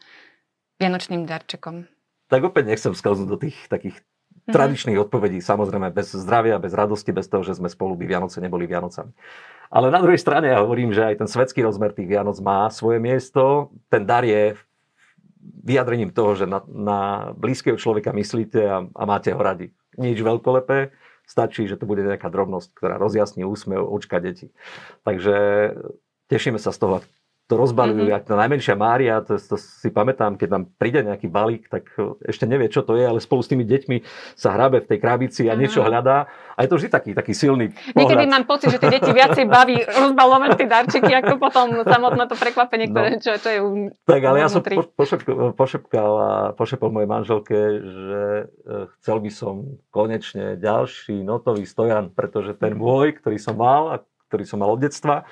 vianočným 0.78 1.26
darčekom? 1.26 1.90
Tak 2.30 2.46
opäť 2.46 2.70
nechcem 2.70 2.94
sklznúť 2.94 3.28
do 3.28 3.38
tých 3.42 3.58
takých 3.66 3.98
mm-hmm. 4.50 4.58
tradičných 4.58 4.98
odpovedí, 4.98 5.38
samozrejme 5.38 5.94
bez 5.94 6.12
zdravia, 6.12 6.58
bez 6.58 6.74
radosti, 6.74 7.14
bez 7.14 7.30
toho, 7.30 7.46
že 7.46 7.54
sme 7.56 7.70
spolu 7.70 7.94
by 7.94 8.04
Vianoce 8.10 8.42
neboli 8.42 8.66
Vianocami. 8.66 9.14
Ale 9.70 9.94
na 9.94 10.02
druhej 10.02 10.18
strane 10.18 10.50
ja 10.50 10.58
hovorím, 10.66 10.90
že 10.90 11.06
aj 11.06 11.22
ten 11.22 11.28
svetský 11.30 11.62
rozmer 11.62 11.94
tých 11.94 12.10
Vianoc 12.10 12.42
má 12.42 12.66
svoje 12.74 12.98
miesto. 12.98 13.70
Ten 13.86 14.02
dar 14.02 14.26
je 14.26 14.58
vyjadrením 15.62 16.10
toho, 16.10 16.34
že 16.34 16.50
na, 16.50 16.66
na 16.66 17.00
blízkeho 17.38 17.78
človeka 17.78 18.10
myslíte 18.10 18.60
a, 18.66 18.82
a 18.90 19.02
máte 19.06 19.30
ho 19.30 19.38
radi. 19.38 19.70
Nič 19.94 20.18
veľkolepé, 20.18 20.90
stačí, 21.22 21.70
že 21.70 21.78
to 21.78 21.86
bude 21.86 22.02
nejaká 22.02 22.26
drobnosť, 22.26 22.74
ktorá 22.74 22.98
rozjasní 22.98 23.46
úsmev 23.46 23.86
očka 23.86 24.18
detí. 24.18 24.50
Takže 25.06 25.36
tešíme 26.26 26.58
sa 26.58 26.74
z 26.74 26.78
toho, 26.82 26.94
to 27.50 27.58
rozbalujú, 27.58 28.06
mm-hmm. 28.06 28.14
jak 28.14 28.24
tá 28.30 28.34
najmenšia 28.38 28.74
Mária, 28.78 29.18
to, 29.26 29.34
to 29.34 29.58
si 29.58 29.90
pamätám, 29.90 30.38
keď 30.38 30.48
nám 30.54 30.62
príde 30.78 31.02
nejaký 31.02 31.26
balík, 31.26 31.66
tak 31.66 31.90
ešte 32.22 32.46
nevie, 32.46 32.70
čo 32.70 32.86
to 32.86 32.94
je, 32.94 33.02
ale 33.02 33.18
spolu 33.18 33.42
s 33.42 33.50
tými 33.50 33.66
deťmi 33.66 34.06
sa 34.38 34.54
hrabe 34.54 34.86
v 34.86 34.94
tej 34.94 34.98
krabici 35.02 35.42
a 35.42 35.50
mm-hmm. 35.50 35.58
niečo 35.58 35.82
hľadá. 35.82 36.30
A 36.54 36.62
je 36.62 36.68
to 36.70 36.78
vždy 36.78 36.88
taký, 36.94 37.10
taký 37.10 37.34
silný 37.34 37.74
pohľad. 37.74 37.98
Niekedy 37.98 38.24
mám 38.30 38.46
pocit, 38.46 38.70
že 38.70 38.78
tie 38.78 38.94
deti 38.94 39.10
viacej 39.10 39.50
baví 39.50 39.82
rozbalovať 39.82 40.50
tie 40.62 40.68
darčeky, 40.70 41.12
ako 41.18 41.32
potom 41.42 41.66
samotné 41.82 42.24
to 42.30 42.36
prekvapenie, 42.38 42.86
ktoré, 42.94 43.18
no. 43.18 43.22
čo, 43.24 43.30
čo 43.34 43.48
je 43.50 43.58
u, 43.58 43.68
Tak, 44.06 44.20
ale 44.22 44.36
ja 44.38 44.48
som 44.52 44.62
pošepkal, 44.94 45.58
pošepkal 45.58 46.12
a 46.22 46.32
pošepol 46.54 46.94
mojej 46.94 47.10
manželke, 47.10 47.58
že 47.82 48.22
e, 48.22 48.44
chcel 49.00 49.18
by 49.18 49.30
som 49.34 49.54
konečne 49.90 50.54
ďalší 50.54 51.26
notový 51.26 51.66
stojan, 51.66 52.14
pretože 52.14 52.54
ten 52.54 52.78
môj, 52.78 53.18
ktorý 53.18 53.42
som 53.42 53.58
mal 53.58 53.90
a 53.90 53.96
ktorý 54.30 54.46
som 54.46 54.62
mal 54.62 54.70
od 54.70 54.78
detstva, 54.78 55.26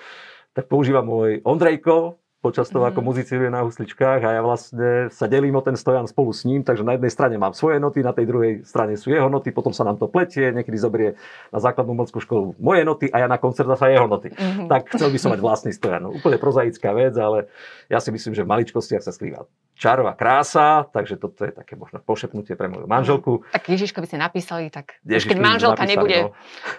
tak 0.59 0.67
používa 0.67 1.07
môj 1.07 1.39
Ondrejko, 1.47 2.19
počas 2.39 2.71
toho, 2.71 2.87
mm. 2.87 2.91
ako 2.91 3.01
muzicíruje 3.03 3.51
na 3.51 3.63
husličkách 3.67 4.21
a 4.27 4.31
ja 4.39 4.43
vlastne 4.43 5.07
sa 5.11 5.31
delím 5.31 5.59
o 5.59 5.63
ten 5.63 5.75
stojan 5.75 6.07
spolu 6.07 6.31
s 6.31 6.47
ním, 6.47 6.67
takže 6.67 6.87
na 6.87 6.99
jednej 6.99 7.11
strane 7.11 7.35
mám 7.39 7.55
svoje 7.55 7.83
noty, 7.83 8.03
na 8.03 8.15
tej 8.15 8.27
druhej 8.31 8.53
strane 8.63 8.95
sú 8.95 9.11
jeho 9.11 9.27
noty, 9.27 9.51
potom 9.55 9.71
sa 9.71 9.83
nám 9.83 9.99
to 9.99 10.11
pletie, 10.11 10.55
niekedy 10.55 10.79
zoberie 10.79 11.19
na 11.51 11.59
základnú 11.59 11.95
umeleckú 11.95 12.19
školu 12.23 12.59
moje 12.63 12.83
noty 12.87 13.07
a 13.11 13.23
ja 13.23 13.29
na 13.31 13.39
koncert 13.43 13.71
zase 13.71 13.91
jeho 13.91 14.07
noty. 14.07 14.35
Mm. 14.35 14.71
Tak 14.71 14.91
chcel 14.95 15.11
by 15.11 15.19
som 15.19 15.31
mať 15.35 15.41
vlastný 15.43 15.73
stojan. 15.75 16.03
No, 16.07 16.15
úplne 16.15 16.39
prozaická 16.43 16.95
vec, 16.95 17.15
ale 17.19 17.51
ja 17.91 17.99
si 17.99 18.15
myslím, 18.15 18.35
že 18.35 18.43
v 18.47 18.51
maličkostiach 18.51 19.03
sa 19.03 19.11
skrýva 19.11 19.47
čarová 19.79 20.19
krása, 20.19 20.91
takže 20.91 21.15
toto 21.17 21.47
je 21.47 21.55
také 21.55 21.79
možno 21.79 22.03
pošepnutie 22.03 22.59
pre 22.59 22.67
moju 22.67 22.91
manželku. 22.91 23.47
Tak 23.55 23.71
Ježiško 23.71 24.03
by 24.03 24.07
ste 24.11 24.19
napísali, 24.19 24.67
tak 24.75 24.99
Ježiško 25.07 25.31
keď 25.31 25.39
manželka 25.39 25.87
napísali, 25.87 25.93
nebude 25.95 26.19
no. 26.27 26.29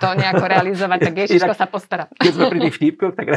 to 0.04 0.08
nejako 0.20 0.46
realizovať, 0.52 1.00
tak 1.08 1.14
Ježiško 1.24 1.54
sa 1.56 1.66
postará. 1.72 2.06
Keď 2.20 2.32
sme 2.36 2.46
pri 2.52 2.60
tých 2.68 2.76
vtipkoch, 2.76 3.14
tak 3.16 3.28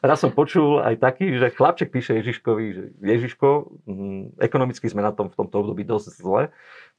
raz 0.00 0.18
som 0.18 0.32
počul 0.32 0.80
aj 0.80 0.96
taký, 0.96 1.36
že 1.36 1.52
chlapček 1.52 1.92
píše 1.92 2.16
Ježiškovi, 2.24 2.64
že 2.72 2.82
Ježiško, 3.04 3.48
hm, 3.84 4.40
ekonomicky 4.40 4.88
sme 4.88 5.04
na 5.04 5.12
tom 5.12 5.28
v 5.28 5.36
tomto 5.36 5.60
období 5.60 5.84
dosť 5.84 6.24
zle, 6.24 6.48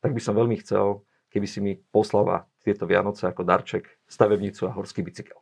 tak 0.06 0.14
by 0.14 0.22
som 0.22 0.38
veľmi 0.38 0.62
chcel, 0.62 1.02
keby 1.34 1.48
si 1.50 1.60
mi 1.60 1.74
poslala 1.90 2.46
tieto 2.62 2.86
Vianoce 2.86 3.26
ako 3.26 3.42
darček 3.42 3.90
stavebnicu 4.06 4.70
a 4.70 4.76
horský 4.78 5.02
bicykel. 5.02 5.42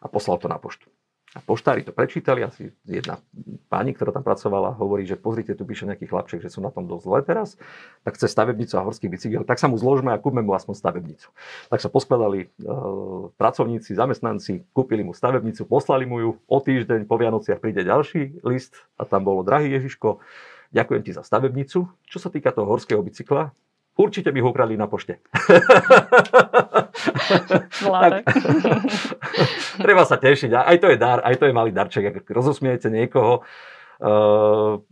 A 0.00 0.08
poslal 0.08 0.40
to 0.40 0.48
na 0.48 0.56
poštu. 0.56 0.88
A 1.36 1.44
poštári 1.44 1.84
to 1.84 1.92
prečítali, 1.92 2.40
asi 2.40 2.72
jedna 2.88 3.20
pani, 3.68 3.92
ktorá 3.92 4.16
tam 4.16 4.24
pracovala, 4.24 4.72
hovorí, 4.80 5.04
že 5.04 5.12
pozrite, 5.12 5.52
tu 5.52 5.68
píše 5.68 5.84
nejaký 5.84 6.08
chlapček, 6.08 6.40
že 6.40 6.48
sú 6.48 6.64
na 6.64 6.72
tom 6.72 6.88
dosť 6.88 7.04
zle 7.04 7.20
teraz, 7.20 7.48
tak 8.00 8.16
chce 8.16 8.32
stavebnicu 8.32 8.72
a 8.80 8.86
horský 8.88 9.12
bicykel, 9.12 9.44
tak 9.44 9.60
sa 9.60 9.68
mu 9.68 9.76
zložme 9.76 10.08
a 10.08 10.16
kúpme 10.16 10.40
mu 10.40 10.56
aspoň 10.56 10.74
stavebnicu. 10.80 11.28
Tak 11.68 11.84
sa 11.84 11.92
poskladali 11.92 12.48
e, 12.48 12.72
pracovníci, 13.36 13.92
zamestnanci, 13.92 14.64
kúpili 14.72 15.04
mu 15.04 15.12
stavebnicu, 15.12 15.68
poslali 15.68 16.08
mu 16.08 16.16
ju, 16.16 16.30
o 16.48 16.58
týždeň 16.64 17.04
po 17.04 17.20
Vianociach 17.20 17.60
príde 17.60 17.84
ďalší 17.84 18.40
list 18.40 18.80
a 18.96 19.04
tam 19.04 19.28
bolo, 19.28 19.44
drahý 19.44 19.68
Ježiško, 19.76 20.24
ďakujem 20.72 21.02
ti 21.04 21.12
za 21.12 21.20
stavebnicu. 21.20 21.92
Čo 22.08 22.18
sa 22.18 22.32
týka 22.32 22.56
toho 22.56 22.72
horského 22.72 23.04
bicykla, 23.04 23.52
určite 24.00 24.32
by 24.32 24.40
ho 24.40 24.48
ukradli 24.48 24.80
na 24.80 24.88
pošte. 24.88 25.20
tak, 27.84 28.24
treba 29.78 30.02
sa 30.04 30.18
tešiť. 30.18 30.50
Aj 30.52 30.76
to 30.76 30.90
je 30.90 30.98
dar, 30.98 31.22
aj 31.22 31.38
to 31.38 31.46
je 31.46 31.56
malý 31.56 31.70
darček. 31.70 32.04
Ak 32.10 32.26
rozosmiete 32.28 32.90
niekoho, 32.90 33.46
uh, 34.02 34.82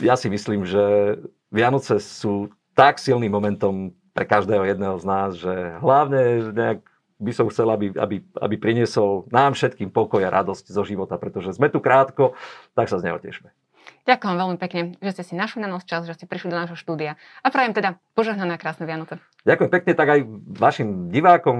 ja 0.00 0.14
si 0.16 0.32
myslím, 0.32 0.64
že 0.64 1.16
Vianoce 1.52 2.00
sú 2.00 2.48
tak 2.72 2.96
silným 2.96 3.28
momentom 3.28 3.92
pre 4.16 4.24
každého 4.24 4.64
jedného 4.64 4.96
z 4.96 5.04
nás, 5.04 5.30
že 5.36 5.52
hlavne 5.80 6.52
nejak 6.52 6.80
by 7.22 7.32
som 7.32 7.46
chcel, 7.48 7.70
aby, 7.70 7.94
aby, 7.94 8.18
aby 8.18 8.56
priniesol 8.58 9.30
nám 9.30 9.54
všetkým 9.54 9.94
pokoj 9.94 10.26
a 10.26 10.34
radosť 10.34 10.74
zo 10.74 10.82
života, 10.82 11.14
pretože 11.22 11.54
sme 11.54 11.70
tu 11.70 11.78
krátko, 11.78 12.34
tak 12.74 12.90
sa 12.90 12.98
z 12.98 13.08
neho 13.08 13.22
tešme. 13.22 13.54
Ďakujem 14.02 14.34
veľmi 14.34 14.58
pekne, 14.58 14.98
že 14.98 15.10
ste 15.14 15.22
si 15.22 15.34
našli 15.38 15.62
na 15.62 15.70
nás 15.70 15.86
čas, 15.86 16.02
že 16.02 16.18
ste 16.18 16.26
prišli 16.26 16.50
do 16.50 16.58
nášho 16.58 16.74
štúdia 16.74 17.14
a 17.38 17.48
prajem 17.54 17.70
teda 17.70 18.02
požehnané 18.18 18.58
a 18.58 18.58
krásne 18.58 18.82
Vianoce. 18.82 19.22
Ďakujem 19.46 19.70
pekne, 19.70 19.92
tak 19.94 20.08
aj 20.10 20.20
vašim 20.58 21.14
divákom, 21.14 21.58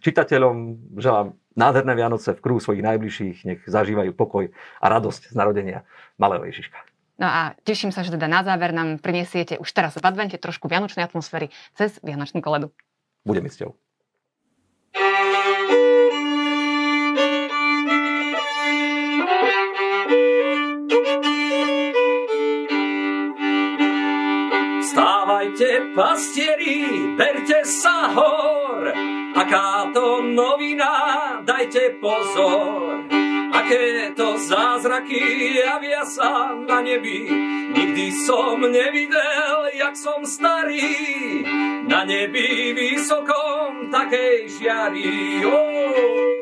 čitateľom 0.00 0.56
želám 0.96 1.36
nádherné 1.52 1.92
Vianoce 1.92 2.32
v 2.32 2.40
kruhu 2.40 2.60
svojich 2.60 2.80
najbližších, 2.80 3.36
nech 3.44 3.60
zažívajú 3.68 4.16
pokoj 4.16 4.48
a 4.80 4.86
radosť 4.88 5.32
z 5.32 5.34
narodenia 5.36 5.84
malého 6.16 6.48
Ježiška. 6.48 6.80
No 7.20 7.28
a 7.30 7.54
teším 7.62 7.92
sa, 7.92 8.02
že 8.02 8.16
teda 8.16 8.26
na 8.26 8.42
záver 8.42 8.74
nám 8.74 8.98
prinesiete 8.98 9.60
už 9.60 9.68
teraz 9.70 9.94
v 9.94 10.02
advente 10.02 10.40
trošku 10.40 10.66
vianočnej 10.66 11.06
atmosféry 11.06 11.52
cez 11.76 12.00
Vianočnú 12.02 12.42
koledu. 12.42 12.74
Budem 13.22 13.46
s 13.46 13.60
ťou. 13.60 13.76
Vstávajte, 25.54 25.94
pastieri, 25.94 26.82
berte 27.14 27.62
sa 27.62 28.10
hor, 28.10 28.90
aká 29.38 29.86
to 29.94 30.18
novina, 30.26 30.90
dajte 31.46 31.94
pozor. 32.02 33.06
Aké 33.54 34.10
to 34.18 34.34
zázraky 34.34 35.54
javia 35.62 36.02
sa 36.10 36.58
na 36.58 36.82
nebi, 36.82 37.30
nikdy 37.70 38.10
som 38.26 38.66
nevidel, 38.66 39.70
jak 39.78 39.94
som 39.94 40.26
starý. 40.26 41.46
Na 41.86 42.02
nebi 42.02 42.74
vysokom 42.74 43.94
takej 43.94 44.50
žiari. 44.58 45.38
Oh. 45.46 46.34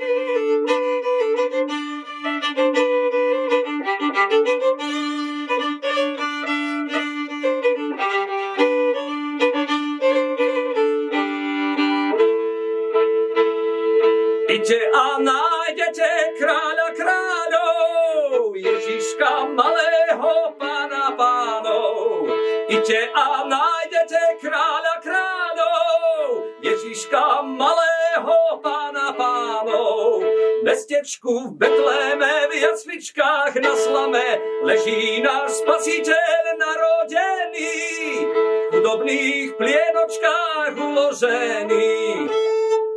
Idte 14.50 14.90
a 14.90 15.22
nájdete 15.22 16.34
kráľa 16.34 16.88
kráľov, 16.98 18.50
Ježiška 18.58 19.46
malého 19.54 20.58
pána 20.58 21.14
pánov. 21.14 22.26
Idte 22.66 23.06
a 23.14 23.46
nájdete 23.46 24.42
kráľa 24.42 24.98
kráľov, 24.98 26.50
Ježiška 26.58 27.46
malého 27.46 28.58
pána 28.58 29.14
pánov. 29.14 30.26
V 30.26 30.62
mestečku 30.66 31.54
v 31.54 31.62
Betléme 31.62 32.50
v 32.50 32.52
jasličkách 32.66 33.62
na 33.62 33.78
slame 33.78 34.26
leží 34.66 35.22
náš 35.22 35.62
spasiteľ 35.62 36.58
narodený, 36.58 37.78
v 38.26 38.70
chudobných 38.74 39.54
plienočkách 39.54 40.74
uložený 40.74 41.90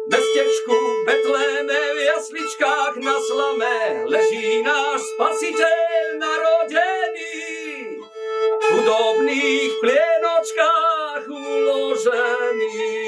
mestečku 0.09 0.94
Betléme 1.05 1.79
v 1.93 1.97
jasličkách 2.01 2.97
na 2.97 3.13
slame 3.21 4.09
leží 4.09 4.65
náš 4.65 5.05
spasiteľ 5.13 6.17
narodený. 6.17 7.37
V 8.57 8.63
chudobných 8.65 9.71
plienočkách 9.85 11.29
uložený. 11.29 13.04